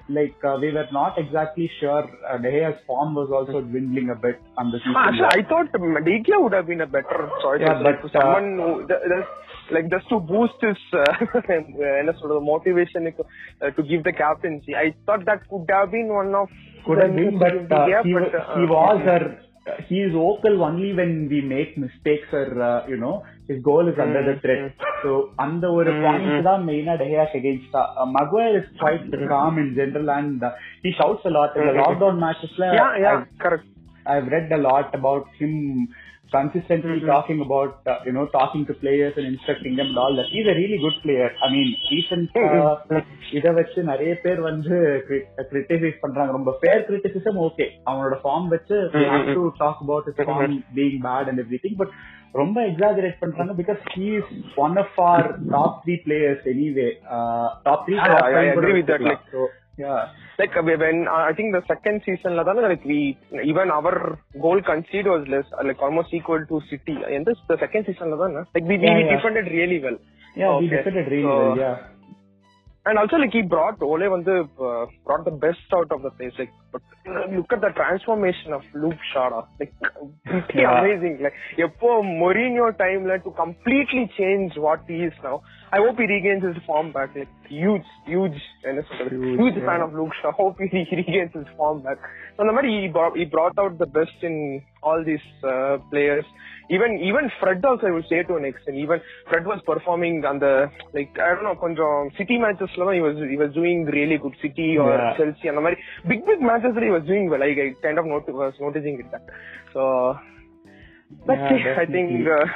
like 0.09 0.37
uh, 0.45 0.57
we 0.61 0.73
were 0.73 0.87
not 0.93 1.19
exactly 1.19 1.71
sure 1.81 2.05
uh, 2.29 2.39
Dehea's 2.39 2.79
form 2.87 3.15
was 3.15 3.31
also 3.33 3.61
dwindling 3.61 4.11
a 4.11 4.15
bit 4.15 4.41
on 4.57 4.71
the 4.71 4.79
season. 4.79 4.95
Actually, 4.97 5.45
I 5.45 5.49
thought 5.49 5.73
Digla 5.73 6.43
would 6.43 6.53
have 6.53 6.67
been 6.67 6.81
a 6.81 6.87
better 6.87 7.31
choice. 7.43 7.61
Yeah, 7.61 7.83
but 7.83 8.03
like, 8.03 8.13
someone 8.13 8.57
who, 8.57 8.89
like 9.75 9.91
just 9.91 10.09
to 10.09 10.21
boost 10.21 10.55
his 10.61 10.77
uh, 10.93 11.13
sort 12.21 12.33
of 12.33 12.43
motivation 12.43 13.07
uh, 13.09 13.71
to 13.71 13.83
give 13.83 14.05
the 14.05 14.13
captaincy. 14.13 14.75
I 14.75 14.95
thought 15.07 15.25
that 15.27 15.49
could 15.49 15.67
have 15.71 15.91
been 15.91 16.09
one 16.09 16.35
of 16.35 16.49
could 16.87 16.99
have 16.99 17.15
been, 17.17 17.39
but, 17.39 17.51
uh, 17.73 18.03
he, 18.05 18.13
but 18.15 18.31
he 18.55 18.65
was 18.65 19.03
our 19.07 19.46
he 19.90 19.98
is 20.06 20.12
vocal 20.14 20.56
only 20.68 20.92
when 21.00 21.12
we 21.32 21.40
make 21.56 21.72
mistakes 21.78 22.30
or 22.40 22.48
uh, 22.70 22.88
you 22.92 22.98
know 23.04 23.16
his 23.50 23.60
goal 23.70 23.88
is 23.92 23.98
under 24.06 24.22
the 24.30 24.36
threat 24.44 24.86
so 25.04 25.12
அந்த 25.46 25.66
ஒரு 25.78 25.92
point 26.06 26.48
தான் 26.50 26.64
மெயினா 26.70 26.94
De Gea's 27.02 27.36
against 27.40 27.76
Maguire 28.18 28.56
is 28.62 28.72
quite 28.82 29.16
calm 29.34 29.60
in 29.64 29.74
general 29.80 30.12
and 30.20 30.46
he 30.86 30.92
shouts 31.02 31.26
a 31.32 31.36
lot 31.38 31.52
in 31.60 31.68
the 31.70 31.76
lockdown 31.82 32.18
matchesல 32.26 32.72
yeah 32.80 32.92
yeah 33.06 33.18
correct 33.44 33.68
I've 34.14 34.30
read 34.36 34.50
a 34.60 34.62
lot 34.70 34.90
about 35.00 35.26
him 35.42 35.54
consistently 36.31 36.95
mm-hmm. 36.95 37.07
talking 37.07 37.41
about 37.41 37.87
uh, 37.87 37.99
you 38.05 38.13
know 38.13 38.27
talking 38.29 38.63
to 38.67 38.75
players 38.75 39.15
and 39.17 39.27
instructing 39.27 39.77
them 39.77 39.89
and 39.89 39.99
all 39.99 40.15
that. 40.17 40.27
He's 40.27 40.47
a 40.47 40.55
really 40.55 40.79
good 40.79 40.97
player. 41.05 41.29
I 41.45 41.51
mean 41.55 41.69
recent 41.91 42.31
இத 43.39 43.53
வச்சு 43.53 43.81
நிறைய 43.91 44.13
பேர் 44.25 44.41
வந்து 44.49 44.77
criticise 45.53 46.03
பண்றாங்க. 46.05 46.31
ரொம்ப 46.39 46.53
fair 46.61 46.85
criticism 46.89 47.41
okay 47.47 47.67
அவனோட 47.91 48.17
form 48.25 48.49
வச்சு 48.55 48.77
to 49.37 49.45
talk 49.63 49.83
about 49.85 50.09
is 50.13 50.21
form 50.29 50.57
being 50.79 51.01
bad 51.09 51.31
and 51.33 51.43
everything 51.45 51.79
but 51.83 51.95
ரொம்ப 52.41 52.59
எக்ஸாஜரேட் 52.71 53.23
பண்றாங்க 53.23 53.53
because 53.61 53.81
he 53.95 54.09
is 54.21 54.33
one 54.65 54.77
of 54.85 54.99
our 55.11 55.27
top 55.55 55.79
three 55.85 55.97
players 56.07 56.47
anyway 56.55 56.89
top 57.69 57.85
three 57.87 57.97
Yeah, 59.79 60.09
like 60.39 60.57
uh, 60.57 60.63
when 60.63 61.07
uh, 61.07 61.29
I 61.29 61.33
think 61.37 61.53
the 61.53 61.61
second 61.69 62.01
season 62.07 62.35
la 62.35 62.45
than 62.45 62.63
like 62.63 62.85
we 62.85 63.19
even 63.45 63.71
our 63.71 64.19
goal 64.41 64.61
conceded 64.65 65.07
was 65.07 65.27
less 65.29 65.45
uh, 65.53 65.67
like 65.67 65.83
almost 65.83 66.15
equal 66.15 66.41
to 66.47 66.61
City. 66.71 66.97
And 67.07 67.27
this 67.27 67.37
the 67.47 67.59
second 67.61 67.85
season 67.85 68.11
la 68.11 68.17
than 68.17 68.47
like 68.55 68.65
we, 68.65 68.81
yeah, 68.81 68.97
we 68.97 69.05
yeah. 69.05 69.17
defended 69.17 69.53
really 69.53 69.81
well. 69.81 69.99
Yeah, 70.35 70.49
okay. 70.49 70.65
we 70.65 70.71
defended 70.71 71.13
really 71.13 71.25
so, 71.25 71.29
well. 71.29 71.59
Yeah. 71.59 71.77
And 72.87 72.99
also 72.99 73.17
like 73.17 73.33
he 73.33 73.43
brought 73.43 73.83
Ole 73.83 74.09
on 74.15 74.25
the 74.25 74.49
uh, 74.57 74.87
brought 75.05 75.27
the 75.27 75.33
best 75.33 75.69
out 75.75 75.93
of 75.93 76.01
the 76.01 76.11
place. 76.11 76.33
Like 76.39 76.53
but 76.73 76.81
look 77.37 77.53
at 77.53 77.61
the 77.61 77.73
transformation 77.77 78.55
of 78.55 78.63
Luke 78.73 79.01
Shara. 79.13 79.47
Like 79.61 79.75
pretty 80.25 80.61
yeah. 80.63 80.81
amazing. 80.81 81.19
Like 81.21 81.35
Epo 81.59 82.01
Mourinho 82.01 82.73
timeline 82.79 83.25
to 83.25 83.31
completely 83.33 84.11
change 84.17 84.57
what 84.57 84.81
he 84.89 85.05
is 85.05 85.13
now. 85.23 85.43
I 85.76 85.80
hope 85.84 85.98
he 86.04 86.06
regains 86.06 86.44
his 86.48 86.58
form 86.68 86.88
back. 86.96 87.10
Like 87.18 87.34
huge, 87.58 87.88
huge, 88.12 88.40
என்ன 88.70 88.82
சொல்றது, 88.88 89.18
Huge, 89.22 89.38
huge 89.42 89.60
fan 89.68 89.80
yeah. 89.80 89.86
of 89.86 89.92
Luke 90.00 90.16
Shaw. 90.20 90.32
Hope 90.40 90.58
he, 90.64 90.80
he 90.90 90.96
regains 91.02 91.34
his 91.40 91.50
form 91.60 91.78
back. 91.86 92.00
So 92.34 92.40
அந்த 92.44 92.54
மாதிரி 92.58 92.72
he 92.82 92.88
brought, 92.96 93.16
he 93.22 93.26
brought 93.36 93.56
out 93.64 93.74
the 93.84 93.90
best 93.98 94.18
in 94.30 94.36
all 94.88 95.00
these 95.10 95.28
uh, 95.52 95.76
players. 95.92 96.28
Even 96.76 96.92
even 97.10 97.24
Fred 97.40 97.64
also 97.70 97.86
I 97.90 97.94
would 97.96 98.08
say 98.12 98.20
to 98.30 98.36
an 98.40 98.46
extent. 98.50 98.76
Even 98.84 99.00
Fred 99.30 99.46
was 99.52 99.62
performing 99.70 100.18
on 100.30 100.38
the 100.44 100.52
like 100.98 101.14
I 101.26 101.30
don't 101.34 101.46
know 101.48 101.56
கொஞ்சம் 101.64 101.98
city 102.20 102.36
matches 102.44 102.74
ல 102.80 102.86
தான் 102.90 102.98
he 103.00 103.04
was 103.08 103.18
he 103.34 103.38
was 103.44 103.52
doing 103.60 103.80
really 103.98 104.18
good 104.26 104.38
city 104.44 104.70
or 104.84 104.90
Yeah. 104.96 105.10
Chelsea 105.20 105.50
அந்த 105.54 105.64
மாதிரி 105.66 105.80
big 106.12 106.22
big 106.32 106.42
matches 106.52 106.80
he 106.88 106.92
was 106.98 107.06
doing 107.12 107.26
well. 107.34 107.44
Like 107.46 107.62
I 107.66 107.70
kind 107.86 108.00
of 108.02 108.08
not, 108.14 108.28
was 108.44 108.58
noticing 108.66 108.98
it 109.04 109.10
that. 109.16 109.26
So 109.76 109.84
that's 111.30 111.46
Yeah, 111.52 111.56
it. 111.74 111.78
I 111.84 111.88
think 111.96 112.10
definitely. 112.12 112.36
uh, 112.40 112.48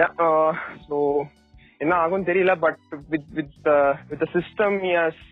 yeah. 0.00 0.12
Uh, 0.26 0.50
so 0.88 0.96
என்ன 1.78 1.94
ஆகும் 2.04 2.26
தெரியல 2.30 2.52
but 2.64 2.82
with 3.12 3.28
with 3.38 3.56
with 4.10 4.22
the 4.24 4.28
system 4.36 4.78
has 5.02 5.24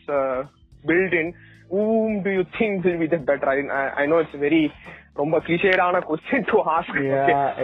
built 0.90 1.16
in 1.22 1.32
whom 1.72 2.22
do 2.22 2.30
you 2.30 2.44
think 2.58 2.84
will 2.84 2.98
be 2.98 3.06
the 3.06 3.18
better 3.28 3.48
I, 3.48 3.58
I, 3.80 3.84
I 4.02 4.06
know 4.06 4.18
it's 4.18 4.36
very 4.46 4.62
ரொம்ப 5.15 5.39
கிளிஷேடான 5.39 6.01
question 6.07 6.51
to 6.51 6.57
ask 6.71 6.97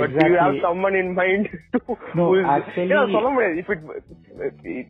but 0.02 0.12
you 0.12 0.20
have 0.20 0.36
exactly. 0.36 0.62
someone 0.62 0.96
in 0.96 1.14
mind 1.14 1.50
to 1.74 1.80
No, 2.14 2.22
who 2.22 2.36
is- 2.36 2.46
actually- 2.56 2.92
yeah, 2.92 3.12
சொல்ல 3.16 3.30
முடியாது 3.30 3.64
if 3.64 3.70
it 3.70 3.80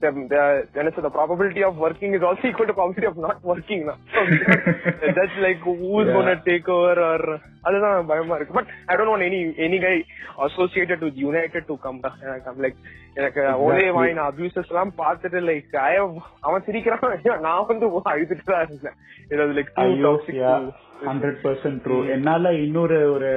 the, 0.02 0.12
the, 0.32 0.68
the, 0.76 0.92
the 0.98 1.10
probability 1.10 1.64
of 1.64 1.78
working 1.78 2.14
is 2.14 2.22
also 2.22 2.48
equal 2.48 2.66
to 2.66 2.74
probability 2.74 3.06
of 3.06 3.18
not 3.18 3.44
working 3.44 3.86
now 3.86 3.98
so 4.14 5.12
that's 5.12 5.46
like 5.46 5.58
who's 5.64 6.04
Yeah. 6.04 6.18
gonna 6.18 6.42
take 6.46 6.70
over 6.70 7.08
or 7.08 7.40
அதுதான் 7.62 8.06
பயமா 8.06 8.36
இருக்கு 8.36 8.54
but 8.54 8.68
I 8.86 8.96
don't 8.96 9.12
want 9.12 9.28
any 9.28 9.66
any 9.66 9.82
guy 9.82 10.06
associated 10.46 11.00
with 11.00 11.18
United 11.18 11.66
to 11.66 11.78
come 11.78 12.00
எனக்கு 12.22 12.66
like 12.66 12.76
எனக்கு 13.14 13.64
ஒரே. 13.64 13.90
வாயின் 13.90 14.28
abuses 14.28 14.68
எல்லாம் 14.68 14.94
பார்த்துட்டு 14.98 15.50
like 15.50 15.76
I 15.84 15.96
அவன் 16.40 16.62
சிரிக்கிறான் 16.62 17.42
நான் 17.42 17.66
வந்து 17.68 18.02
அழுதுட்டு 18.14 18.46
தான் 18.46 18.66
இருந்தேன் 18.66 20.72
ஹண்ட்ரட் 21.10 21.38
பர்சன்ட் 21.44 21.86
ட்ரூ 21.86 22.10
என்னால 22.10 22.51
இன்னொரு 22.66 22.98
ஒரு 23.16 23.30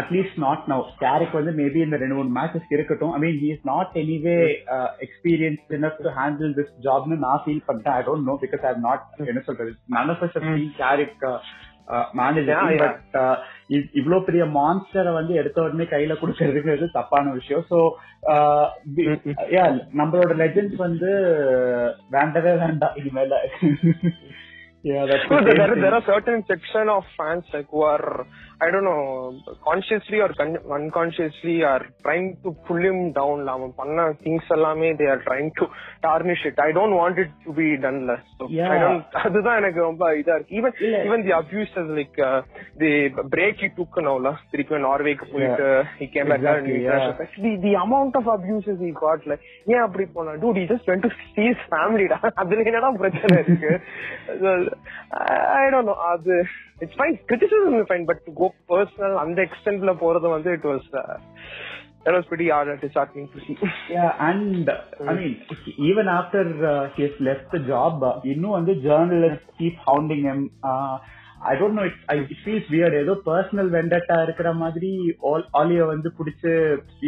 at least 0.00 0.38
not 0.44 0.64
now 0.72 0.82
Carrick 1.02 1.36
வந்து 1.38 1.52
மேபி 1.60 1.80
இந்த 1.84 1.96
ரெண்டு 2.02 2.16
மூணு 2.18 2.30
மேட்சஸ் 2.38 2.74
இருக்கட்டும். 2.76 3.12
I 3.16 3.20
mean 3.24 3.38
he 3.42 3.48
is 3.54 3.66
not 3.70 3.92
anyway 4.02 4.38
experience 5.06 5.64
enough 5.78 6.00
to 6.06 6.12
handle 6.20 6.52
this 6.58 6.72
ஜாப்னு 6.86 7.18
நான் 7.26 7.42
ஃபீல் 7.44 7.66
பண்ணிட்டேன் 7.68 7.96
I 7.98 8.02
don't 8.08 8.28
know 8.30 8.36
because 8.44 8.66
I 8.70 8.74
not 8.88 9.04
என்ன 9.32 9.42
சொல்றது? 9.48 9.72
None 9.96 10.12
of 10.14 10.24
us 10.26 10.38
manager. 12.18 12.60
But 12.82 13.00
இவ்ளோ 14.00 14.18
பெரிய 14.28 14.44
மான்ஸ்டரை 14.54 15.12
வந்து 15.16 15.32
எடுத்த 15.40 15.58
உடனே 15.64 15.86
கையில 15.90 16.12
கொடுக்கறதுங்கிறது 16.20 16.86
தப்பான 16.90 17.32
விஷயம். 17.38 17.64
சோ 17.70 17.78
யா 19.56 19.64
நம்மளோட 20.00 20.32
லெஜெண்ட்ஸ் 20.42 20.80
வந்து 20.86 21.10
வேண்டவே 22.16 22.54
வேண்டாம் 22.64 22.96
இனிமேல 23.02 23.34
Yeah, 24.84 25.06
that's 25.06 25.24
No, 25.30 25.36
there, 25.42 25.68
thing. 25.68 25.80
there 25.80 25.94
are 25.94 26.04
certain 26.04 26.44
section 26.46 26.88
of 26.90 27.04
fans 27.16 27.44
like 27.52 27.68
who 27.70 27.82
are 27.84 28.26
I 28.64 28.70
don't 28.70 28.84
know 28.84 29.40
consciously 29.64 30.18
or 30.20 30.28
con- 30.34 30.58
unconsciously 30.72 31.54
are 31.64 31.84
trying 32.02 32.26
to 32.44 32.50
pull 32.66 32.82
him 32.88 32.98
down. 33.18 33.38
அவன் 33.54 33.72
பண்ண 33.78 34.04
things 34.24 34.44
எல்லாமே 34.56 34.88
they 35.00 35.08
are 35.14 35.20
trying 35.28 35.48
to 35.60 35.64
tarnish 36.04 36.42
it. 36.50 36.58
I 36.66 36.72
don't 36.78 36.94
want 37.00 37.16
it 37.24 37.30
to 37.46 37.52
be 37.60 37.68
done 37.86 37.98
less. 38.10 38.24
So 38.38 38.44
Yeah. 38.58 38.68
I 38.74 38.78
don't. 38.84 39.16
அதுதான் 39.22 39.58
எனக்கு 39.62 39.80
ரொம்ப 39.88 40.10
இதா 40.20 40.36
இருக்கு. 40.38 40.54
Even 40.60 40.74
இல்ல. 40.86 41.00
even 41.08 41.22
the 41.28 41.34
abuses 41.40 41.88
like 41.98 42.18
uh, 42.28 42.38
the 42.84 42.92
break 43.34 43.56
he 43.64 43.70
took 43.78 43.96
நவுல 44.08 44.32
திருப்பி 44.52 44.82
நார்வேக்கு 44.86 45.28
போயிட்டு 45.34 45.68
he 46.02 46.08
came 46.16 46.28
back 46.34 46.44
and 46.44 46.48
Exactly, 46.50 46.76
international 46.82 47.16
yeah. 47.16 47.42
the 47.46 47.54
the 47.66 47.74
amount 47.86 48.14
of 48.22 48.28
abuses 48.36 48.78
he 48.86 48.92
got 49.04 49.26
like 49.32 49.44
ஏன் 49.74 49.84
அப்படி 49.88 50.06
போனா 50.18 50.34
dude 50.44 50.60
he 50.62 50.66
just 50.74 50.86
went 50.92 51.04
to 51.08 51.12
see 51.32 51.48
his 51.52 51.62
family 51.74 52.08
டா 52.14 52.20
அதுல 52.44 52.68
என்னடா 52.70 52.92
பிரச்சனை 53.04 53.36
இருக்கு 53.44 53.72
ஐ 55.58 55.64
டோன்ட் 55.74 55.90
நோ 55.92 55.96
அது 56.12 56.34
it's 56.82 56.98
fine 57.00 57.16
criticism 57.30 57.78
is 57.80 57.88
fine 57.90 58.08
but 58.10 58.22
to 58.26 58.34
go 58.42 58.48
personal 58.72 59.16
அந்த 59.24 59.40
எக்ஸ்டென்ட்ல 59.48 59.94
போறது 60.04 60.34
வந்து 60.36 60.52
it 60.58 60.68
was 60.72 60.90
that 62.06 62.14
was 62.14 62.26
pretty 62.26 62.48
hard 62.48 62.68
disheartening 62.80 63.28
to 63.28 63.38
see 63.40 63.54
Yeah, 63.90 64.10
and 64.20 64.68
uh, 64.68 64.74
I 65.02 65.14
mean, 65.14 65.32
even 65.80 66.06
after 66.08 66.42
uh, 66.66 66.90
he 66.94 67.02
has 67.02 67.14
left 67.20 67.46
the 67.52 67.60
job, 67.70 68.02
uh, 68.02 68.14
இன்னும் 68.32 68.56
வந்து 68.56 68.72
journalists 68.86 69.46
keep 69.60 69.76
hounding 69.86 70.22
him. 70.22 70.40
Uh, 70.62 70.94
I 71.44 71.56
don't 71.56 71.74
know, 71.74 71.82
it, 71.82 71.96
I, 72.08 72.18
it 72.24 72.40
feels 72.44 72.66
weird. 72.70 72.94
ஏதோ 73.00 73.14
personal 73.26 73.70
vendetta 73.76 74.18
இருக்கிற 74.22 74.50
மாதிரி 74.54 74.90
ஆலிய 75.60 75.86
வந்து 75.92 76.10
புடிச்சு 76.18 76.52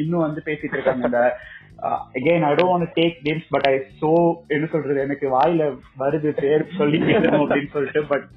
இன்னும் 0.02 0.24
வந்து 0.26 0.42
பேசிட்டு 0.48 0.76
இருக்காங்க 0.76 1.06
இந்த 1.10 1.20
Again 2.17 2.45
I 2.49 2.53
don't 2.57 2.71
want 2.73 2.91
take 2.99 3.17
names 3.27 3.47
but 3.53 3.67
I 3.71 3.75
so 4.01 4.11
என்ன 4.55 4.65
சொல்றது 4.73 4.99
எனக்கு 5.07 5.27
வாயில 5.37 5.65
வருது 6.03 6.31
பேர் 6.43 6.65
சொல்லி 6.81 6.99
கேட்கணும் 7.07 7.45
அப்படின்னு 7.45 7.73
சொல்லிட்டு 7.77 8.03
பட் 8.11 8.27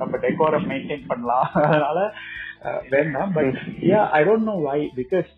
நம்ம 0.00 0.14
டெக்கோரம் 0.24 0.68
மெயின்டைன் 0.72 1.08
பண்ணலாம் 1.10 1.48
அதனால 1.66 1.98
uh, 2.68 2.78
வேண்டாம் 2.94 3.34
but 3.38 3.52
yeah 3.92 4.02
I 4.18 4.22
don't 4.28 4.48
know 4.52 4.56
why 4.70 4.80
because 5.00 5.32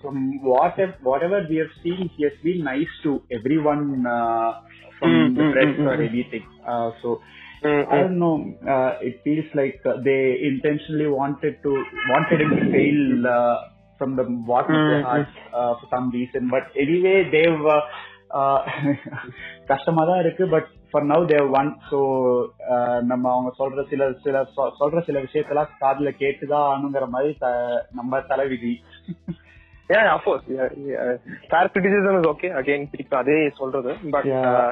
from 0.00 0.16
whatever 0.42 0.94
whatever 1.02 1.38
we 1.50 1.56
have 1.56 1.72
seen, 1.82 2.10
he 2.16 2.22
has 2.24 2.34
been 2.42 2.60
nice 2.64 2.94
to 3.04 3.12
everyone 3.30 3.84
uh, 4.06 4.50
from 4.98 5.10
Mm, 5.12 5.34
the 5.36 5.44
mm, 5.44 5.52
press 5.54 5.72
mm, 5.72 5.88
or 5.90 5.96
mm. 5.96 6.08
anything. 6.08 6.44
Uh, 6.72 6.90
so 7.02 7.08
Mm, 7.62 7.82
I 7.90 7.96
don't 8.00 8.18
know. 8.18 8.34
Uh, 8.64 8.98
it 9.00 9.14
feels 9.24 9.46
like 9.54 9.80
uh, 9.86 9.94
they 10.02 10.38
intentionally 10.42 11.06
wanted 11.10 11.54
to 11.62 11.72
wanted 12.10 12.42
him 12.42 12.50
to 12.50 12.64
fail 12.70 13.26
uh, 13.28 13.56
from 14.01 14.13
the 14.17 14.27
bottom 14.51 14.75
of 14.75 14.85
their 14.89 15.01
Mm, 15.01 15.07
heart 15.09 15.33
uh, 15.53 15.73
for 15.79 15.87
some 15.95 16.07
reason. 16.11 16.49
But 16.55 16.67
anyway, 16.85 17.17
they've 17.33 17.65
uh, 17.75 17.81
uh, 18.39 18.59
கஷ்டமா 19.65 20.03
தான் 20.05 20.19
இருக்கு 20.19 20.45
but 20.47 20.69
for 20.91 21.05
now 21.07 21.25
they've 21.33 21.49
won 21.59 21.69
so 21.89 21.99
நம்ம 23.01 23.31
அவங்க 23.31 23.51
சொல்ற 23.59 23.85
சில 23.89 24.11
சில 24.25 24.41
சொல்ற 24.79 25.03
சில 25.09 25.19
விஷயத்தெல்லாம் 25.19 25.71
காதுல 25.81 26.11
கேட்டுதான் 26.23 26.67
ஆனுங்கிற 26.71 27.07
மாதிரி 27.07 27.33
நம்ம 27.91 28.21
தலைவிதி 28.33 28.73
yeah 29.89 30.09
of 30.15 30.21
course 30.25 30.43
yeah, 30.57 30.67
yeah. 30.89 31.07
fair 31.51 31.63
criticism 31.73 32.13
is 32.19 32.27
okay 32.33 32.51
again 32.61 32.83
அதே 33.21 33.37
சொல்றது 33.59 33.93
but 34.15 34.25
Yeah. 34.33 34.49
uh, 34.51 34.69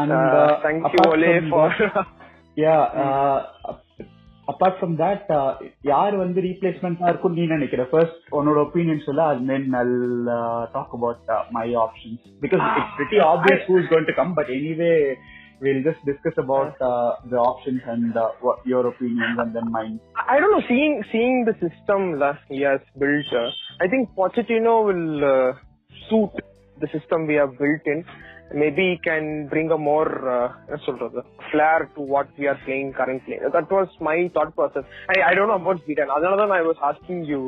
And, 0.00 0.12
uh, 0.12 0.40
uh, 0.40 0.52
thank 0.64 0.92
you 0.94 1.04
Ole 1.12 1.30
for 1.52 1.64
yeah 2.64 2.76
apart 4.51 4.77
from 4.79 4.95
that 5.03 5.29
யார் 5.91 6.15
வந்து 6.23 6.39
ரீப்ளேஸ்மெண்டா 6.47 7.07
இருக்கும் 7.11 7.37
நீ 7.37 7.45
நினைக்கிற 7.53 7.83
ஃபர்ஸ்ட் 7.91 8.19
உன்னோட 8.39 8.57
ஒப்பீனியன் 8.67 9.05
சொல்ல 9.07 9.23
அது 9.31 9.47
then 9.53 9.77
I'll 9.79 9.95
talk 10.75 10.93
about 10.97 11.31
my 11.57 11.67
options 11.85 12.25
because 12.43 12.65
it's 12.67 12.93
pretty 12.99 13.19
obvious 13.31 13.65
who 13.69 13.77
is 13.81 13.89
going 13.93 14.09
to 14.11 14.15
come 14.21 14.35
but 14.39 14.51
anyway 14.57 14.93
we'll 15.61 15.83
just 15.83 16.03
discuss 16.05 16.33
about 16.37 16.79
uh, 16.81 17.15
the 17.25 17.37
options 17.37 17.81
and 17.87 18.15
uh, 18.15 18.29
what 18.41 18.65
your 18.65 18.87
opinions 18.87 19.37
and 19.39 19.55
then 19.55 19.71
mine. 19.71 19.99
I 20.27 20.39
don't 20.39 20.51
know. 20.51 20.63
Seeing 20.67 21.03
seeing 21.11 21.45
the 21.45 21.53
system 21.55 22.19
that 22.19 22.39
he 22.49 22.61
has 22.61 22.81
built, 22.97 23.29
uh, 23.33 23.49
I 23.79 23.87
think 23.87 24.09
Pochettino 24.15 24.85
will 24.85 25.23
uh, 25.25 25.53
suit 26.09 26.31
the 26.77 26.87
system 26.87 27.27
we 27.27 27.35
have 27.35 27.57
built 27.57 27.85
in. 27.85 28.05
Maybe 28.50 28.82
he 28.90 28.98
can 28.98 29.46
bring 29.48 29.70
a 29.70 29.78
more 29.78 30.08
uh, 30.28 30.46
என்ன 30.66 30.78
சொல்றது, 30.86 31.20
flair 31.50 31.78
to 31.96 32.00
what 32.14 32.28
we 32.38 32.46
are 32.48 32.58
playing 32.66 32.92
currently. 32.92 33.36
That 33.56 33.70
was 33.70 33.88
my 34.00 34.16
thought 34.34 34.52
process. 34.56 34.84
I, 35.14 35.22
I 35.28 35.34
don't 35.34 35.48
know 35.48 35.60
about 35.62 35.80
Zidane. 35.86 36.10
அதனால 36.16 36.36
தான் 36.42 36.54
I 36.58 36.64
was 36.70 36.78
asking 36.90 37.20
you 37.32 37.40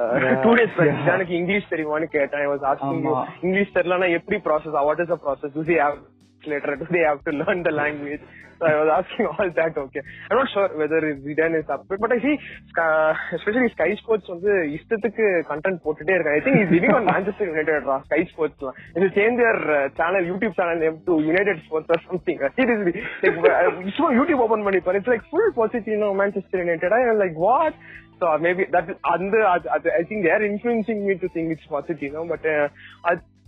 uh, 0.00 0.12
Yeah, 0.24 0.36
two 0.46 0.54
days 0.60 0.72
back. 0.78 0.86
yeah. 0.90 0.98
Zidaneக்கு 1.00 1.34
English 1.40 1.70
தெரியுமான்னு 1.72 2.08
கேட்டேன். 2.16 2.42
I 2.46 2.50
was 2.54 2.62
asking 2.72 3.00
you 3.06 3.14
ஆமா. 3.14 3.24
English 3.46 3.74
தெரியலனா 3.78 4.08
எப்படி 4.18 4.38
process? 4.48 4.74
What 4.90 5.00
is 5.04 5.10
the 5.14 5.20
process? 5.26 5.50
Do 5.58 5.64
they 5.70 5.80
have 5.86 5.98
later? 6.46 6.76
Do 6.76 6.86
they 6.90 6.98
have 6.98 7.24
to 7.24 7.30
learn 7.30 7.62
the 7.62 7.70
language? 7.70 8.20
So 8.58 8.66
I 8.66 8.74
was 8.74 9.04
asking 9.04 9.26
all 9.26 9.50
that. 9.56 9.76
Okay, 9.76 10.00
I'm 10.30 10.36
not 10.36 10.48
sure 10.52 10.68
whether 10.78 11.00
Zidane 11.00 11.60
is 11.60 11.68
up, 11.68 11.88
to 11.88 11.94
it, 11.94 12.00
but 12.00 12.12
I 12.12 12.20
see, 12.20 12.38
uh, 12.78 13.14
especially 13.32 13.68
Sky 13.68 13.94
Sports 13.94 14.28
வந்து 14.28 14.52
இஷ்டத்துக்கு 14.76 15.42
content 15.42 15.78
போட்டுட்டே 15.84 16.14
இருக்காங்க. 16.14 16.38
I 16.38 16.40
think 16.40 16.56
he's 16.56 16.70
living 16.70 16.90
on 16.90 17.04
Manchester 17.04 17.44
United 17.44 17.82
raw, 17.84 18.00
Sky 18.00 18.24
Sports 18.24 18.62
லாம். 18.62 18.74
They 18.94 19.00
should 19.00 19.14
change 19.14 19.38
their 19.38 19.56
uh, 19.56 19.88
channel, 19.88 20.22
YouTube 20.24 20.54
channel 20.54 20.78
name 20.78 21.00
to 21.06 21.20
United 21.20 21.62
Sports 21.64 21.86
or 21.88 22.00
something. 22.08 22.38
Seriously, 22.56 23.02
like 23.22 23.38
uh, 23.38 23.90
சும்மா 23.90 24.22
YouTube 24.22 24.38
open 24.38 24.64
பண்ணி 24.64 24.80
பாரு. 24.80 24.98
It's 24.98 25.06
like 25.06 25.22
full 25.30 25.52
Pochettino 25.52 26.14
Manchester 26.14 26.58
United. 26.58 26.92
I'm 26.92 27.18
like 27.18 27.34
what? 27.34 27.74
So 28.20 28.28
uh, 28.28 28.38
maybe 28.38 28.64
that 28.70 28.88
is 28.88 28.96
அந்த 29.02 29.48
அது- 29.48 29.68
அது 29.68 29.92
I 29.92 30.02
think 30.02 30.24
they 30.24 30.30
are 30.30 30.44
influencing 30.44 31.06
me 31.06 31.18
to 31.18 31.28
think 31.28 31.58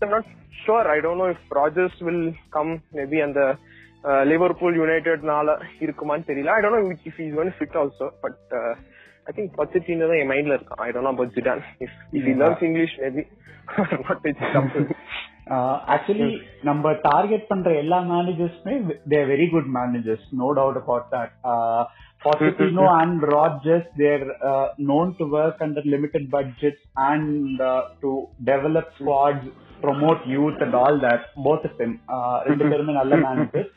uh, 0.02 0.04
I'm 0.04 0.10
not 0.10 0.24
sure. 0.64 0.88
I 0.88 1.00
don't 1.00 1.18
know 1.18 1.26
if 1.26 1.38
Rogers 1.50 1.92
will 2.00 2.34
come 2.52 2.82
maybe 2.92 3.20
and 3.20 3.34
the 3.34 3.58
uh, 4.04 4.24
Liverpool 4.24 4.74
United 4.74 5.22
நால 5.22 5.58
இருக்குமான்னு 5.80 6.24
தெரியல. 6.24 6.50
I 6.50 6.60
don't 6.60 6.72
know 6.72 6.96
if 7.04 7.14
he's 7.14 7.34
going 7.34 7.50
to 7.52 7.58
fit 7.58 7.76
also, 7.76 8.12
but 8.22 8.38
uh, 8.52 8.74
I 9.28 9.32
think 9.32 9.56
Pochettino 9.56 10.08
தான் 10.08 10.18
என் 10.18 10.30
மைண்ட்ல 10.32 10.54
இருக்கான். 10.54 10.78
I 10.78 10.92
don't 10.92 11.02
know 11.02 11.10
about 11.10 11.34
Zidane. 11.34 11.64
If, 11.80 11.90
if 12.12 12.24
he 12.24 12.30
Yeah. 12.30 12.36
learns 12.36 12.62
English 12.62 12.98
maybe. 13.00 13.24
not 14.08 14.20
it's 14.24 14.40
up 14.54 14.72
to 14.74 14.78
him. 14.78 14.92
Actually 15.94 16.40
நம்ம 16.62 16.92
target 16.92 17.44
பண்ற 17.50 17.72
எல்லா 17.72 17.98
மேனேஜர்ஸ்மே 18.12 18.72
they 19.12 19.20
very 19.32 19.50
good 19.52 19.68
managers 19.76 20.24
no 20.40 20.48
doubt 20.58 20.78
about 20.82 21.06
that 21.14 21.32
Rodgers, 23.20 23.84
they're 23.96 24.44
uh, 24.44 24.68
known 24.78 25.16
to 25.18 25.24
work 25.26 25.58
under 25.60 25.82
limited 25.84 26.30
budgets 26.30 26.80
and 26.96 27.60
uh, 27.60 27.82
to 28.02 28.28
develop 28.44 28.86
squads 28.98 29.46
promote 29.82 30.22
youth 30.34 30.60
and 30.66 30.76
all 30.82 30.98
that 31.04 31.24
both 31.46 31.66
of 31.68 31.78
them 31.78 31.94
ரெண்டு 32.48 32.64
பேருமே 32.72 32.94
நல்ல 33.00 33.16
managers 33.24 33.72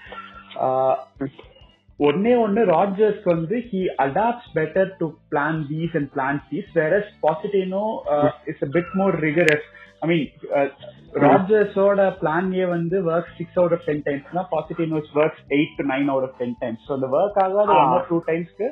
ஒன்னே 2.00 2.34
ஒன்னு 2.44 2.62
Rodgers 2.68 3.24
வந்து 3.32 3.56
he 3.70 3.80
adapts 4.04 4.52
better 4.58 4.92
to 5.00 5.08
plan 5.32 5.60
B's 5.70 5.96
and 6.00 6.10
plan 6.14 6.40
C's 6.50 6.70
வேற 6.78 7.00
Pochettino 7.26 7.84
it's 8.50 8.66
a 8.68 8.70
bit 8.76 8.94
more 9.00 9.16
rigorous 9.26 9.68
I 10.02 10.08
mean 10.12 10.26
ராஜர்ஸோட 11.26 12.02
plan 12.22 12.50
A 12.60 12.66
வந்து 12.76 12.98
work 13.10 13.34
six 13.40 13.58
out 13.62 13.76
of 13.78 13.86
ten 13.88 14.04
டைம்ஸ்னா 14.08 14.44
Pochettino's 14.54 15.10
works 15.18 15.44
eight 15.58 15.76
to 15.80 15.86
nine 15.92 16.08
out 16.14 16.28
of 16.30 16.38
ten 16.42 16.56
times 16.64 16.86
so 16.88 16.94
அந்த 16.98 17.10
work 17.18 17.40
ஆகாத 17.46 17.76
one 17.82 17.94
or 17.98 18.08
two 18.10 18.20
டைம்ஸ்க்கு 18.30 18.70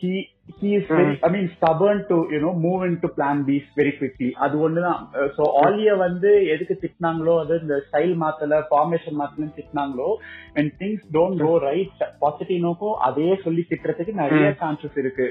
he 0.00 0.10
he 0.58 0.68
is 0.76 0.84
very 0.88 1.14
i 1.26 1.30
mean 1.34 1.46
stubborn 1.54 1.98
to 2.10 2.16
you 2.34 2.40
know 2.42 2.52
move 2.66 2.82
into 2.88 3.08
plan 3.16 3.38
b 3.46 3.56
very 3.78 3.92
quickly 4.00 4.28
அது 4.44 4.54
ஒண்ணுதான் 4.66 5.00
so 5.36 5.44
ஆலிய 5.64 5.96
வந்து 6.04 6.30
எதுக்கு 6.54 6.74
திட்டினாங்களோ 6.82 7.34
அது 7.42 7.54
இந்த 7.62 7.76
style 7.86 8.14
மாத்தல 8.22 8.60
ஃபார்மேஷன் 8.70 9.18
மாத்தலன்னு 9.20 9.56
திட்டினாங்களோ 9.58 10.10
when 10.56 10.68
things 10.82 11.00
don't 11.18 11.36
go 11.48 11.54
right 11.68 11.96
பாசிட்டினோக்கும் 12.24 12.96
அதே 13.08 13.30
சொல்லி 13.46 13.64
திட்டுறதுக்கு 13.72 14.14
நிறைய 14.22 14.48
சான்சஸ் 14.62 14.98
இருக்கு 15.04 15.28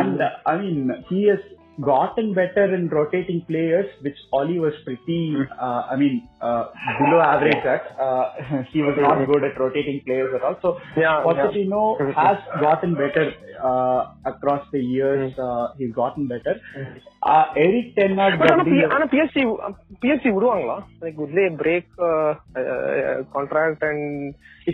and 0.00 0.20
i 0.52 0.56
mean 0.62 0.78
he 1.10 1.20
has 1.30 1.42
gotten 1.81 2.33
better 2.33 2.63
in 2.75 2.89
rotating 2.89 3.41
players, 3.49 3.85
which 4.01 4.17
Oli 4.31 4.59
was 4.59 4.73
pretty, 4.85 5.19
uh, 5.57 5.81
I 5.89 5.95
mean, 5.95 6.15
uh, 6.41 6.63
below 6.99 7.21
average 7.23 7.65
at. 7.65 7.83
Uh, 7.97 8.25
he 8.73 8.81
was 8.81 8.97
not 8.97 9.25
good 9.25 9.43
at 9.43 9.57
rotating 9.57 10.01
players 10.05 10.33
at 10.35 10.41
all. 10.41 10.57
So, 10.61 10.71
Yeah, 10.97 11.23
Pochettino 11.27 11.83
has 12.15 12.39
gotten 12.59 12.95
better 12.95 13.25
uh, 13.63 14.01
across 14.25 14.65
the 14.73 14.81
years. 14.95 15.31
Uh, 15.39 15.67
he's 15.77 15.93
gotten 15.93 16.27
better. 16.27 16.55
Uh, 17.21 17.45
Eric 17.57 17.87
Ten 17.95 18.11
Hag 18.17 18.35
but 18.41 18.51
ஆனா 18.51 18.57
got 18.59 18.69
the- 18.69 18.75
P- 18.75 18.91
ஆனா 18.95 19.05
BSc 19.13 19.41
BSc 20.03 20.29
விடுவாங்களா 20.35 20.77
like 21.03 21.17
would 21.21 21.33
they 21.39 21.47
break 21.63 21.87
contract 23.35 23.83
and 23.89 24.05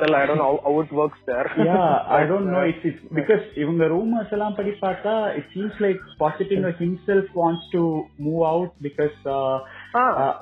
well 0.02 0.16
i 0.16 0.26
don't 0.28 0.40
know 0.40 0.48
how, 0.50 0.56
how 0.66 0.74
it 0.84 0.92
works 0.92 1.20
there 1.30 1.46
yeah, 1.66 1.84
I 2.18 2.26
don't 2.32 2.48
know. 2.54 2.64
It's, 2.72 2.84
it's 2.90 3.04
because 3.20 3.44
இவங்க 3.64 3.84
rumours 3.88 4.34
எல்லாம் 4.38 4.56
படி 4.58 4.72
பார்த்தா 4.86 5.14
it 5.40 5.46
seems 5.54 5.76
like 5.86 6.00
Pochettino 6.22 6.72
himself 6.91 7.27
wants 7.43 7.67
to 7.75 7.83
move 8.29 8.45
out 8.53 8.71
because 8.89 9.19
uh, 9.39 9.57
Ah. 10.05 10.13
uh, 10.23 10.33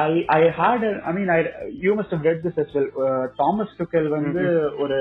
I 0.00 0.12
I 0.38 0.42
had 0.58 0.80
a, 0.88 0.90
I 1.08 1.12
mean 1.16 1.28
I 1.34 1.38
you 1.84 1.92
must 1.98 2.10
have 2.14 2.24
read 2.28 2.40
this 2.46 2.56
as 2.62 2.70
well. 2.76 2.88
Uh, 3.04 3.24
Thomas 3.40 3.70
Tuchel 3.78 4.06
வந்து 4.18 4.42
ஒரு 4.82 4.98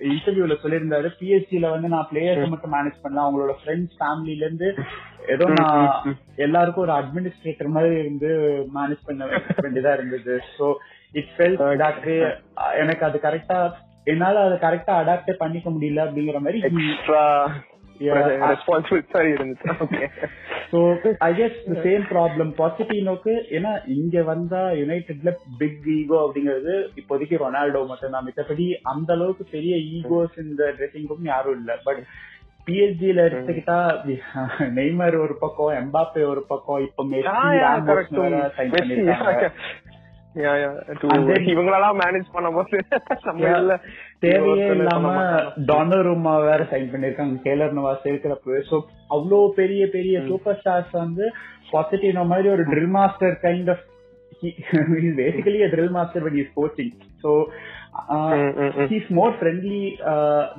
இன்டர்வியூல 0.00 0.54
சொல்லியிருந்தாரு. 0.62 1.08
பிஎஸ்சில 1.20 1.70
வந்து 1.74 1.88
நான் 1.94 2.08
பிளேயர்ஸ் 2.10 2.52
மட்டும் 2.52 2.74
manage 2.74 3.00
பண்ணலாம். 3.04 3.26
அவங்களோட 3.26 3.54
ஃப்ரெண்ட்ஸ் 3.60 3.96
ஃபேமிலில 4.00 4.46
இருந்து 4.46 4.68
ஏதோ 5.34 5.46
நான் 5.56 5.88
எல்லாருக்கும் 6.46 6.84
ஒரு 6.86 6.94
அட்மினிஸ்ட்ரேட்டர் 6.98 7.74
மாதிரி 7.76 7.96
இருந்து 8.04 8.30
மேனேஜ் 8.76 9.02
பண்ண 9.08 9.26
வேண்டியதா 9.64 9.94
இருந்தது. 9.98 10.36
ஸோ 10.58 10.68
இட் 11.20 11.32
ஃபெல் 11.34 11.58
எனக்கு 12.82 13.04
அது 13.08 13.20
கரெக்டா 13.26 13.58
என்னால 14.12 14.44
அதை 14.48 14.58
கரெக்டா 14.66 14.94
அடாப்டே 15.00 15.34
பண்ணிக்க 15.42 15.68
முடியல 15.76 16.04
அப்படிங்கிற 16.06 16.40
மாதிரி. 16.46 16.60
ரெஸ்பான்சிபிள் 18.50 19.02
சரி 19.12 19.30
இருந்துச்சு 19.32 19.68
okay 19.84 20.02
so 20.72 20.78
I 21.22 21.30
guess 21.34 21.58
the 21.66 21.76
same 21.84 22.04
problem 22.10 22.50
பாசிட்டினோக்கு 22.58 23.34
ஏன்னா 23.56 23.72
இங்க 23.94 24.22
வந்தா 24.24 24.62
யுனைடெட்ல 24.78 25.32
பிக் 25.58 25.86
ஈகோ 25.94 26.18
அப்படிங்கிறது 26.24 26.74
இப்போதைக்கு 26.96 27.36
ரொனால்டோ 27.38 27.82
மட்டும் 27.86 28.16
தான் 28.16 28.26
மித்தபடி 28.26 28.64
அந்த 28.92 29.12
அளவுக்கு 29.12 29.46
பெரிய 29.50 29.76
ஈகோஸ் 29.92 30.36
இந்த 30.44 30.64
ட்ரெஸ்ஸிங் 30.76 31.08
ரூம் 31.08 31.28
யாரும் 31.28 31.56
இல்ல. 31.58 31.70
பட் 31.84 32.02
பிஎஸ்ஜில 32.66 33.20
எடுத்துக்கிட்டா 33.26 33.76
நெய்மர் 34.74 35.16
ஒரு 35.20 35.34
பக்கம் 35.38 35.76
எம்பாப்பே 35.78 36.24
ஒரு 36.32 36.42
பக்கம் 36.46 36.82
இப்ப 36.82 37.04
then- 41.20 41.46
இவங்களெல்லாம் 41.48 41.96
மேனேஜ் 42.00 42.28
பண்ணும்போது 42.34 42.78
நம்ம 43.24 43.40
தேவையே 44.22 44.64
இல்லாம. 44.74 45.08
டானருமா 45.68 46.32
வேற 46.42 46.60
சைன் 46.70 46.88
பண்ணிருக்காங்க 46.92 47.36
கேலர் 47.42 47.74
நவாஸ் 47.74 48.08
இருக்கிறப்ப 48.08 48.62
சோ 48.70 48.76
அவ்வளோ 49.10 49.38
பெரிய 49.54 49.82
பெரிய 49.88 50.22
சூப்பர் 50.28 50.58
ஸ்டார்ஸ் 50.60 50.94
வந்து 50.98 51.26
பாசிட்டிவ் 51.70 52.22
மாதிரி 52.26 52.48
ஒரு 52.48 52.64
drill 52.64 52.92
master 52.96 53.36
kind 53.42 53.70
of 53.70 53.84
basically 55.18 55.60
drill 55.70 55.90
master 55.90 56.22
but 56.22 56.38
is 56.38 56.52
coaching 56.56 56.92
so 57.22 57.30
hmm. 57.40 57.77
He's 58.90 59.08
more 59.08 59.34
friendly 59.38 59.80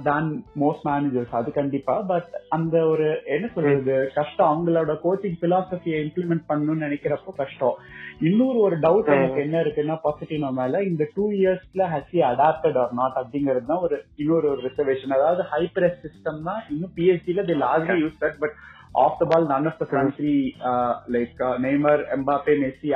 தான் 0.03 0.27
மோஸ்ட் 0.63 0.85
மேனேஜர்ஸ் 0.89 1.33
அது 1.39 1.51
கண்டிப்பா. 1.51 1.95
பட் 2.01 2.31
அந்த 2.49 2.75
ஒரு 2.87 3.07
என்ன 3.25 3.49
சொல்றது 3.55 3.95
கஷ்டம் 4.15 4.49
அவங்களோட 4.51 4.93
கோச்சிங் 5.05 5.37
பிலாசபியை 5.41 5.99
இம்ப்ளிமெண்ட் 6.05 6.45
பண்ணணும்னு 6.49 6.85
நினைக்கிறப்போ 6.87 7.33
கஷ்டம். 7.35 7.77
இன்னொரு 8.21 8.59
ஒரு 8.59 8.75
டவுட் 8.79 9.11
எனக்கு 9.15 9.41
என்ன 9.41 9.57
இருக்குன்னா 9.63 9.95
பாசிட்டிவ் 10.01 10.45
மேல 10.51 10.81
இந்த 10.83 11.03
டூ 11.15 11.25
இயர்ஸ்ல 11.31 11.83
ஹஸ் 11.93 12.17
அடாப்டட் 12.31 12.79
ஆர் 12.83 12.93
நாட் 12.93 13.19
அப்படிங்கிறது 13.21 13.65
தான் 13.65 13.85
ஒரு 13.87 13.97
இன்னொரு 14.15 14.49
ஒரு 14.49 14.61
ரிசர்வேஷன் 14.67 15.15
அதாவது 15.19 15.43
ஹை 15.43 15.63
பிரஸ் 15.77 16.01
சிஸ்டம் 16.05 16.41
தான் 16.43 16.61
இன்னும் 16.69 16.93
பிஎஸ்சில 16.97 17.45
the 17.51 17.57
largely 17.65 17.97
use 18.03 18.19
of 18.95 19.17
the 19.17 19.25
ball 19.25 19.45
none 19.47 19.67
of 19.67 19.79
the 19.79 19.87
country 19.89 20.35
like 21.11 21.35
Neymar 21.63 22.01
Mbappe 22.15 22.55
Messi 22.61 22.89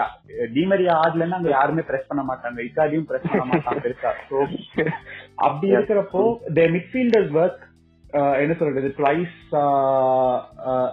Di Maria 0.53 0.93
ஆடலன்னா 1.01 1.38
அங்க 1.38 1.51
யாருமே 1.51 1.84
பிரஸ் 1.89 2.08
பண்ண 2.08 2.23
மாட்டாங்க. 2.29 2.60
இக்காடியும் 2.67 3.10
பிரஸ் 3.10 3.29
பண்ண 3.32 3.43
மாட்டாங்க. 3.51 3.82
பெருசா 3.86 4.12
ஸோ 4.29 4.38
அப்படி 5.43 5.67
இருக்கிறப்போ 5.73 6.23
த 6.56 6.65
மிட்ஃபீல்டர்ஸ் 6.75 7.32
ஒர்க் 7.38 7.62
என்ன 8.39 8.53
சொல்றது? 8.58 8.89
Twice 8.97 9.38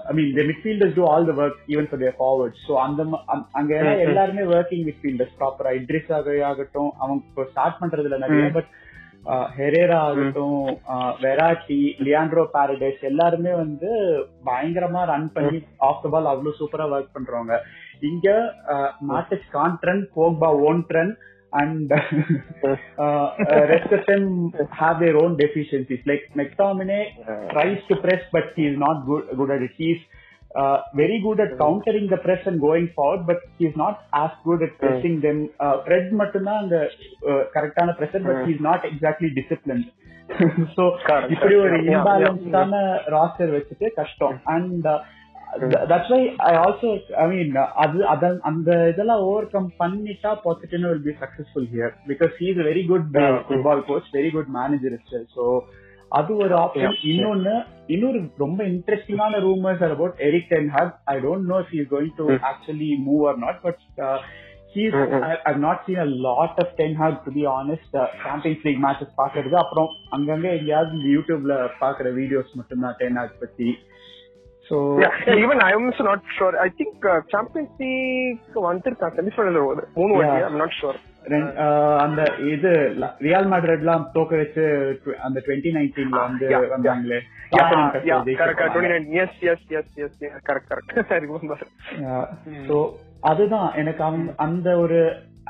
I 0.06 0.14
mean 0.14 0.30
the 0.34 0.44
midfielders 0.50 0.94
do 0.94 1.04
all 1.08 1.26
the 1.26 1.34
work 1.40 1.58
even 1.68 1.88
for 1.88 2.00
their 2.00 2.16
forward 2.18 2.56
so 2.66 2.74
அந்த 2.84 3.00
அங்க- 3.52 3.76
எல்லாம் 3.76 4.04
எல்லாருமே 4.06 4.44
ஒர்க்கிங் 4.52 4.84
மிட்ஃபீல்டர்ஸ் 4.86 5.34
ப்ராப்பரா 5.38 5.72
இட்ரிஸ் 5.78 6.12
ஆகட்டும் 6.46 6.92
அவங்க 6.98 7.20
ஸ்டார்ட் 7.50 7.80
பண்றதுல 7.80 8.20
நிறைய 8.24 8.46
பட் 8.52 8.70
ஹெரேரா 9.56 9.98
ஆகட்டும் 10.08 10.60
வெராட்டி 11.24 11.80
லியாண்ட்ரோ 12.06 12.44
பாரடைஸ் 12.54 13.02
எல்லாருமே 13.10 13.52
வந்து 13.54 13.90
பயங்கரமா 14.46 15.02
ரன் 15.12 15.30
பண்ணி 15.32 15.58
ஆஃப் 15.88 16.02
த 16.02 16.08
பால் 16.08 16.30
அவ்வளவு 16.32 16.58
சூப்பரா 16.60 16.86
ஒர்க் 16.96 17.16
பண்றவங்க. 17.16 17.56
இங்க 18.10 18.28
மாட்டஸ் 19.10 19.48
கான்ட்ரன் 19.58 20.04
போக்பா 20.16 20.50
ஓன் 20.68 20.82
ட்ரன் 20.92 21.12
and 21.52 21.92
uh, 21.92 21.98
uh, 23.04 23.26
rest 23.72 23.92
of 23.92 24.02
them 24.06 24.52
have 24.70 25.00
their 25.00 25.16
own 25.22 25.36
deficiencies. 25.36 26.02
Like 26.06 26.22
McTominay 26.36 27.00
tries 27.52 27.80
to 27.88 27.96
press, 27.96 28.22
but 28.32 28.44
he's 28.56 28.78
not 28.78 29.04
good 29.06 29.50
uh, 30.54 30.78
very 30.94 31.20
good 31.20 31.40
at 31.40 31.58
countering 31.58 32.08
the 32.08 32.16
press 32.16 32.42
and 32.46 32.60
going 32.60 32.88
forward, 32.94 33.26
but 33.26 33.38
he's 33.58 33.76
not 33.76 34.04
as 34.14 34.30
good 34.44 34.62
at 34.62 34.78
pressing 34.78 35.20
them. 35.20 35.38
Uh, 35.60 35.74
Fred 35.84 36.12
மட்டும்தான் 36.12 36.60
அந்த 36.62 36.78
கரெக்டான 37.56 37.94
but 38.28 38.46
he's 38.46 38.60
not 38.60 38.84
exactly 38.84 39.30
disciplined. 39.30 39.88
so 40.76 40.82
Correct, 41.06 41.30
இப்படி 41.36 41.54
ஒரு. 41.62 41.78
இம்பேலன்ஸான 41.92 42.74
roster 43.16 43.54
வச்சுட்டு 43.56 43.88
கஷ்டம் 44.00 44.36
and 44.54 44.86
that's 45.90 46.10
why 46.12 46.20
I 46.48 46.52
also 46.64 46.90
I 47.22 47.24
mean 47.30 47.56
அது 47.84 47.98
அத 48.12 48.28
அந்த 48.50 48.70
இதெல்லாம் 48.92 49.22
ஓவர் 49.30 49.48
கம் 49.54 49.68
பண்ணிட்டா 49.82 50.32
positive 50.44 50.84
will 50.90 51.06
be 51.08 51.14
successful 51.22 51.68
here 51.74 51.94
because 52.10 52.32
he 52.40 52.48
is 52.52 52.60
very 52.70 52.84
good 52.90 53.08
football 53.48 53.82
coach 53.90 54.10
very 54.18 54.30
good 54.36 54.52
manager 54.58 54.96
so 55.36 55.44
அது 56.10 56.30
ஒரு 56.36 56.54
ஆப்ஷன் 56.62 56.94
இன்னொன்னு 57.10 57.54
இன்னொரு 57.86 58.20
ரொம்ப 58.36 58.60
இன்ட்ரெஸ்டிங்கான 58.64 59.40
rumours 59.46 59.82
about 59.88 60.22
Erik 60.28 60.48
ten 60.48 60.70
Hag 60.70 60.94
I 61.14 61.16
don't 61.26 61.48
know 61.52 61.58
is 61.64 61.74
is 61.78 61.90
going 61.90 62.14
to 62.16 62.26
actually 62.50 62.92
move 63.08 63.24
or 63.30 63.40
not 63.46 63.60
but 63.66 63.82
I've 65.46 65.58
not 65.58 65.78
seen 65.86 65.96
a 65.98 66.04
lot 66.04 66.58
of 66.58 66.66
Ten 66.76 66.94
Hag 66.94 67.14
to 67.24 67.30
be 67.30 67.44
honest. 67.44 67.92
Uh, 67.92 68.06
Champions 68.24 68.60
League 68.64 68.80
matches 68.80 69.08
பாக்குறது 69.16 69.56
அப்புறம் 69.62 69.88
அங்கங்க 70.16 70.48
எங்கேயாவது 70.58 70.98
யூடியூப்ல 71.14 71.54
பாக்குற 71.80 72.12
videos 72.18 72.52
மட்டும்தான் 72.54 72.94
ten 72.98 73.18
Hag 73.18 73.40
பத்தி 73.40 73.68
so 74.70 74.76
Yeah, 75.02 75.14
yeah, 75.26 75.42
even 75.44 75.58
I 75.60 75.72
am 75.72 75.84
also 75.86 76.04
not 76.04 76.22
sure. 76.36 76.52
I 76.66 76.70
think 76.78 77.06
uh, 77.12 77.20
Champions 77.34 77.72
League 77.84 78.58
வந்திருக்கான் 78.68 79.16
semifinal 79.18 79.58
மூணு 79.98 80.12
வாட்டி. 80.14 80.44
I'm 80.48 80.58
not 80.64 80.74
sure. 80.80 80.96
அந்த 82.04 82.20
இது 82.52 82.70
ரியல் 83.20 83.48
மேட்ரிட்லாம் 83.50 84.04
தோக்க 84.14 84.36
வச்சு 84.36 84.64
அந்த 85.26 85.38
டுவெண்ட்டி 85.46 85.72
நைன்டீன்ல 85.76 86.20
வந்து. 86.28 86.46
வந்தாங்களே 86.74 87.20
Yeah, 87.52 87.60
Catherine 87.60 87.86
yeah, 88.00 88.16
Cup 88.16 88.26
ஜெயிச்சு 88.26 88.40
correct, 88.40 88.58
correct. 88.58 88.74
போனாங்க. 88.74 88.90
29. 88.90 89.14
Yes, 89.18 89.30
yes, 89.46 89.60
yes, 89.74 89.86
yes, 89.96 90.12
yes. 90.24 90.34
Correct, 90.48 90.66
correct. 90.70 91.12
I 91.12 91.20
remember. 91.24 91.56
So 92.68 92.76
அதுதான் 93.30 93.68
எனக்கு 93.82 94.02
அந்த 94.46 94.68
ஒரு 94.84 94.98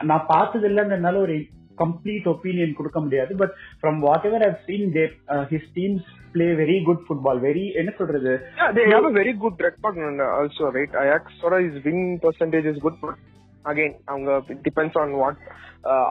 நான் 0.08 0.28
பார்த்தது 0.30 0.64
இல்லைன்றதுனால 0.70 1.20
ஒரு 1.26 1.36
கம்ப்ளீட் 1.78 2.26
ஒப்பீனியன் 2.32 2.78
கொடுக்க 2.78 2.98
முடியாது 3.00 3.34
but 3.42 3.52
from 3.80 3.98
whatever 4.30 4.44
I've 4.48 4.56
seen 4.68 4.88
they 4.96 5.04
his 5.52 5.68
teams 5.76 6.08
play 6.34 6.46
very 6.62 6.76
good 6.88 7.04
football 7.06 7.40
very 7.48 7.66
என்ன 7.80 7.90
சொல்றது 8.00 8.32
they 8.76 8.86
have 8.94 9.06
a 9.10 9.14
very 9.20 9.34
good 9.44 9.56
record 9.60 9.96
and, 10.08 10.20
uh, 10.20 10.38
also, 10.38 10.64
right? 10.76 10.92
Ajax, 11.02 11.24
of 11.46 11.54
his 11.58 11.76
win 11.86 12.00
percentage 12.24 12.68
is 12.72 12.78
good, 12.78 12.96
but 13.04 13.16
again 13.64 13.96
அவங்க 14.06 14.30
depends 14.66 14.98
on 15.00 15.14
what 15.20 15.40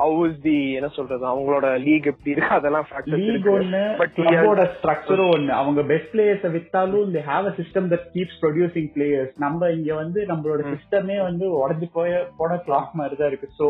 how 0.02 0.22
is 0.28 0.42
the 0.42 0.56
என்ன 0.78 0.90
சொல்றது 0.96 1.26
அவங்களோட 1.32 1.68
league 1.84 2.10
எப்படி 2.12 2.34
இருக்கு 2.34 2.56
அதெல்லாம் 2.56 2.88
league 3.16 3.48
ஒன்னு 3.54 3.82
கிளப்போட 4.18 4.64
ஸ்ட்ரக்சரும் 4.76 5.32
ஒன்னு 5.36 5.54
அவங்க 5.54 5.82
best 5.92 6.12
players 6.14 6.46
வித்தாலும் 6.56 7.12
they 7.16 7.24
have 7.30 7.50
a 7.52 7.56
system 7.60 7.90
that 7.94 8.08
keeps 8.16 8.40
producing 8.44 8.90
players 8.96 9.34
நம்ம 9.38 9.72
இங்க 9.72 9.92
வந்து 9.96 10.22
நம்மளோட 10.26 10.64
சிஸ்டமே 10.74 11.18
வந்து 11.24 11.48
உடஞ்சு 11.60 11.90
போய 11.98 12.22
போன 12.38 12.60
கிளாக் 12.68 12.94
மாதிரி 12.94 13.18
தான் 13.18 13.32
இருக்கு 13.32 13.50
so 13.60 13.68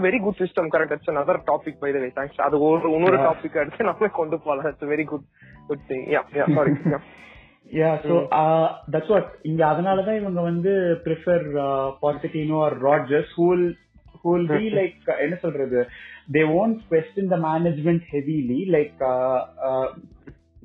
very 0.00 0.18
good 0.20 0.40
system 0.42 0.68
correct 0.74 0.94
it's 0.96 1.12
another 1.14 1.36
topic 1.48 1.80
by 1.80 1.90
the 1.92 2.00
way 2.04 2.10
thanks 2.18 2.40
அது 2.40 2.58
ஒரு 2.66 2.92
இன்னொரு 2.96 3.18
டாபிக் 3.24 3.58
எடுத்து 3.62 3.88
நம்ம 3.88 4.10
கொண்டு 4.18 4.36
போலாம். 4.44 4.68
It's 4.70 4.90
very 4.92 5.04
good 5.04 5.26
good 5.68 5.84
thing 5.90 6.04
yeah 6.14 6.22
yeah 6.38 6.46
sorry 6.54 6.72
yeah 7.79 7.91
so 8.07 8.15
that's 8.93 9.11
what 9.13 9.31
இங்க 9.49 9.61
அதனால 9.71 10.03
தான் 10.07 10.19
இவங்க 10.21 10.41
வந்து 10.49 10.73
prefer 11.05 11.45
Pochettino 12.03 12.59
or 12.65 12.75
Rodgers 12.89 13.31
who'll 13.39 13.65
who'll 14.23 14.45
be 14.57 14.67
like 14.79 15.09
என்ன 15.25 15.37
சொல்றது 15.45 15.81
they 16.35 16.43
won't 16.59 16.81
question 16.91 17.31
the 17.35 17.39
management 17.49 18.05
heavily 18.15 18.61
like 18.77 19.01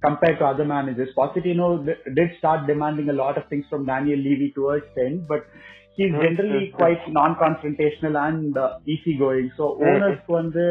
compared 0.03 0.39
to 0.39 0.45
other 0.47 0.65
managers. 0.67 1.11
Pochettino 1.17 1.67
did 1.87 2.31
start 2.39 2.67
demanding 2.67 3.09
a 3.11 3.13
lot 3.15 3.37
of 3.37 3.45
things 3.49 3.67
from 3.71 3.85
Daniel 3.85 4.19
Levy 4.19 4.51
towards 4.51 4.87
the 4.95 5.03
end, 5.05 5.27
but 5.29 5.43
he's 5.97 6.13
generally 6.13 6.69
quite 6.71 7.03
non-confrontational 7.11 8.17
and 8.19 8.57
uh, 8.57 8.79
easygoing. 8.87 9.49
So 9.59 9.65
owners 9.83 10.21
வந்து 10.39 10.65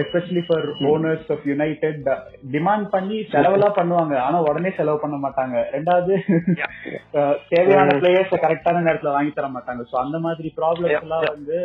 especially 0.00 0.42
for 0.46 0.66
owners 0.90 1.28
of 1.32 1.44
United 1.46 2.08
demand 2.52 2.86
பண்ணி 2.88 3.18
செலவெல்லாம் 3.32 3.76
பண்ணுவாங்க. 3.76 4.14
ஆனா 4.18 4.40
உடனே 4.40 4.70
செலவு 4.70 4.98
பண்ண 5.00 5.16
மாட்டாங்க. 5.16 5.56
ரெண்டாவது 5.72 6.12
தேவையான 7.54 7.96
பிளேயர்ஸ் 8.02 8.34
கரெக்டான 8.44 8.82
நேரத்துல 8.88 9.14
வாங்கி 9.16 9.32
தர 9.32 9.48
மாட்டாங்க. 9.48 9.84
சோ 9.92 9.96
அந்த 9.96 10.18
மாதிரி 10.18 10.52
ப்ராப்ளம்ஸ் 10.56 11.00
எல்லாம் 11.00 11.26
வந்து 11.28 11.58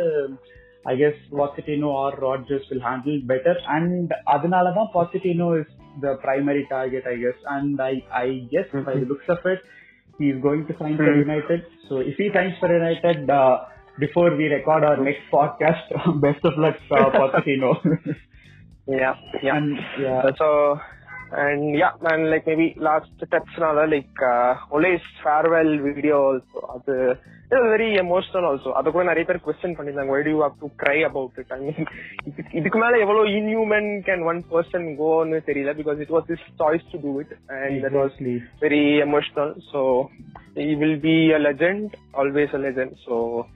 I 0.84 0.94
guess 1.00 1.20
Pochettino 1.40 1.90
or 2.04 2.16
Rodgers 2.28 2.68
will 2.70 2.86
handle 2.90 3.20
better 3.28 3.60
and 3.76 4.12
அதனாலதான் 4.36 4.90
Pochettino 4.94 5.48
is 5.60 5.74
the 6.00 6.16
primary 6.24 6.64
target 6.68 7.06
I 7.06 7.16
guess 7.24 7.44
and 7.56 7.80
I 7.80 7.94
I 8.24 8.28
guess 8.50 8.72
by 8.84 8.96
looks 9.12 9.32
of 9.36 9.46
it 9.46 9.64
he 10.18 10.30
is 10.30 10.40
going 10.42 10.66
to 10.66 10.74
sign 10.78 10.96
for 10.96 11.14
United. 11.16 11.66
So 11.88 11.98
if 11.98 12.16
he 12.16 12.30
signs 12.32 12.56
for 12.60 12.72
United, 12.72 13.30
uh, 13.30 13.58
before 13.98 14.34
we 14.36 14.46
record 14.46 14.84
our 14.84 14.96
next 14.96 15.22
podcast, 15.32 15.86
best 16.20 16.44
of 16.44 16.56
luck, 16.58 16.76
uh, 16.90 17.10
Pochettino. 17.10 17.70
yeah, 18.86 19.14
yeah. 19.42 19.56
And, 19.56 19.78
yeah. 20.00 20.22
So, 20.38 20.80
and 21.32 21.74
yeah, 21.74 21.92
and 22.02 22.30
like 22.30 22.46
maybe 22.46 22.74
last 22.78 23.08
steps 23.16 23.52
now, 23.58 23.72
like 23.86 24.08
uh, 24.22 24.54
Ole's 24.70 25.00
farewell 25.22 25.78
video 25.82 26.16
also. 26.30 26.60
அது 26.74 26.94
it 27.52 27.56
was 27.60 27.68
very 27.76 27.88
emotional 28.02 28.44
also. 28.50 28.70
அது 28.78 28.90
கூட 28.90 29.04
நிறைய 29.04 29.24
பேர் 29.28 29.40
question 29.46 29.76
பண்ணிருந்தாங்க 29.78 30.12
why 30.14 30.20
do 30.26 30.30
you 30.34 30.42
have 30.46 30.56
to 30.62 30.68
cry 30.82 30.98
about 31.10 31.32
it? 31.40 31.48
I 31.56 31.60
mean, 31.64 31.78
இதுக்கு 32.58 32.78
மேல 32.84 33.00
எவ்வளவு 33.04 33.32
inhuman 33.40 33.86
can 34.08 34.20
one 34.30 34.40
person 34.52 34.82
go 35.02 35.10
னு 35.30 35.40
தெரியல 35.48 35.72
because 35.80 35.98
it 36.06 36.10
was 36.16 36.24
his 36.34 36.42
choice 36.62 36.84
to 36.92 36.98
do 37.06 37.12
it 37.22 37.32
and 37.58 37.74
that 37.84 37.96
was 38.02 38.12
Exactly. 38.12 38.36
very 38.64 38.84
emotional. 39.06 39.50
So 40.54 40.60
he 40.60 40.74
will 40.74 40.98
be 41.00 41.32
a 41.32 41.38
legend, 41.38 41.96
always 42.14 42.50
a 42.52 42.58
legend. 42.58 42.96
So 43.06 43.46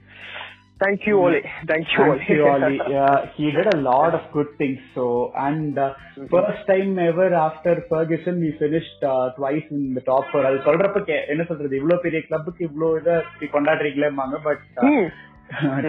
thank 0.79 1.05
you, 1.05 1.19
Ole. 1.19 1.41
Thank 1.67 1.87
you, 1.93 2.03
Ole. 2.03 2.17
Thank 2.17 2.29
you, 2.29 2.47
Oli. 2.47 2.79
Yeah, 2.89 3.31
he 3.35 3.51
did 3.51 3.67
a 3.67 3.77
lot 3.77 4.15
of 4.15 4.31
good 4.31 4.47
things. 4.57 4.79
So, 4.95 5.31
and 5.35 5.77
uh, 5.77 5.93
first 6.31 6.65
time 6.67 6.97
ever 6.99 7.33
after 7.33 7.85
Ferguson, 7.89 8.39
we 8.39 8.51
finished 8.59 9.03
uh, 9.03 9.31
twice 9.33 9.67
in 9.71 9.93
the 9.93 10.01
top 10.01 10.25
four. 10.31 10.43
அது 10.49 10.59
சொல்றப்ப 10.67 11.15
என்ன 11.33 11.45
சொல்றது 11.51 11.79
இவ்வளவு 11.81 12.03
பெரிய 12.07 12.21
கிளப்புக்கு 12.27 12.67
இவ்வளவு 12.69 12.99
இதை 13.01 13.15
இப்படி 13.31 13.49
கொண்டாடுறீங்களேம்பாங்க 13.55 14.39
but 14.49 14.65
Hmm. 14.87 15.07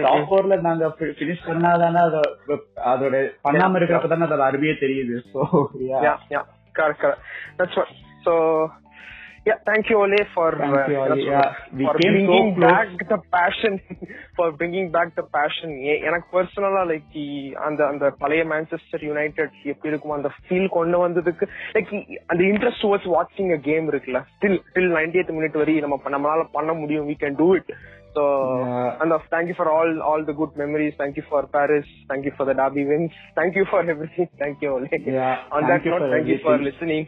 top 0.03 0.27
ஃபோர்ல 0.27 0.57
நாங்க 0.67 0.85
பினிஷ் 0.99 1.47
பண்ணாதானே 1.47 2.01
அத 2.09 2.19
அதோட 2.91 3.15
பண்ணாம 3.47 3.79
இருக்கிறப்ப 3.79 4.09
தானே 4.11 4.27
அதோட 4.27 4.43
அருமையே 4.49 4.75
தெரியுது 4.83 5.17
so 5.31 5.39
yeah, 5.89 6.17
yeah, 6.33 6.45
correct, 6.77 7.01
correct. 7.03 7.23
So, 9.39 9.45
yeah, 9.45 9.59
thank 9.65 9.89
you, 9.89 9.97
Ole, 9.97 10.17
for 10.33 10.51
Thank 10.53 10.89
you, 10.89 10.97
Ole. 10.97 11.17
Yeah, 11.17 11.53
for 11.75 11.93
so 11.93 11.93
bringing 11.95 12.55
close. 12.55 12.63
back 12.65 12.89
the 13.07 13.17
passion, 13.31 13.73
for 14.35 14.51
bringing 14.51 14.91
back 14.91 15.15
the 15.15 15.23
passion. 15.35 15.69
எனக்கு 16.07 16.27
பர்சனலா 16.35 16.81
லைக் 16.91 17.17
அந்த 17.67 17.81
அந்த 17.91 18.05
பழைய 18.23 18.43
மான்செஸ்டர் 18.51 19.05
யுனைடெட் 19.09 19.55
எப்படி 19.65 19.91
இருக்கும் 19.91 20.17
அந்த 20.17 20.31
ஃபீல் 20.39 20.67
கொண்டு 20.77 20.99
வந்ததுக்கு 21.05 21.47
லைக் 21.75 21.93
அந்த 22.31 22.41
இன்ட்ரெஸ்ட் 22.51 22.83
டுவர்ட்ஸ் 22.85 23.11
வாட்சிங் 23.15 23.53
அ 23.57 23.61
கேம் 23.69 23.87
இருக்குல்ல 23.93 24.21
ஸ்டில் 24.33 24.59
டில் 24.75 24.91
நைன்டி 24.99 25.23
மினிட் 25.39 25.57
வரை 25.61 25.75
நம்ம 25.85 26.11
நம்மளால 26.17 26.45
பண்ண 26.57 26.73
முடியும் 26.81 27.07
we 27.11 27.17
can 27.23 27.35
do 27.43 27.49
it 27.59 27.69
so 28.13 28.23
Yeah. 28.65 29.01
and 29.01 29.11
of, 29.13 29.21
thank 29.29 29.47
you 29.47 29.53
for 29.53 29.69
all 29.69 30.01
all 30.01 30.25
the 30.25 30.33
good 30.33 30.55
memories. 30.55 30.93
Thank 30.97 31.17
you 31.17 31.23
for 31.29 31.45
paris. 31.47 31.85
Thank 32.07 32.25
you 32.25 32.31
for 32.37 32.45
the 32.45 32.53
derby 32.53 32.85
wins. 32.85 33.11
Thank 33.35 33.55
you 33.55 33.65
for 33.69 33.81
everything. 33.95 34.29
Thank 34.39 34.61
you 34.61 34.71
Ole. 34.73 34.87
Yeah, 35.05 35.43
on 35.51 35.63
thank 35.63 35.83
that 35.83 35.85
you 35.85 35.91
note 35.91 35.99
for 35.99 36.09
thank 36.15 36.27
you 36.27 36.39
for 36.43 36.57
listening. 36.57 37.07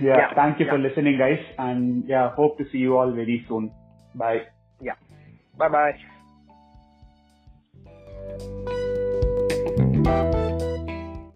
Yeah, 0.00 0.16
Yeah, 0.20 0.34
thank 0.34 0.60
you 0.60 0.66
for 0.68 0.78
listening, 0.78 1.18
guys, 1.18 1.40
and 1.58 2.04
yeah, 2.06 2.30
hope 2.34 2.58
to 2.58 2.64
see 2.70 2.78
you 2.78 2.98
all 2.98 3.12
very 3.12 3.44
soon. 3.48 3.72
Bye. 4.14 4.42
yeah. 4.80 4.96
Bye 5.56 5.68
bye 10.08 10.36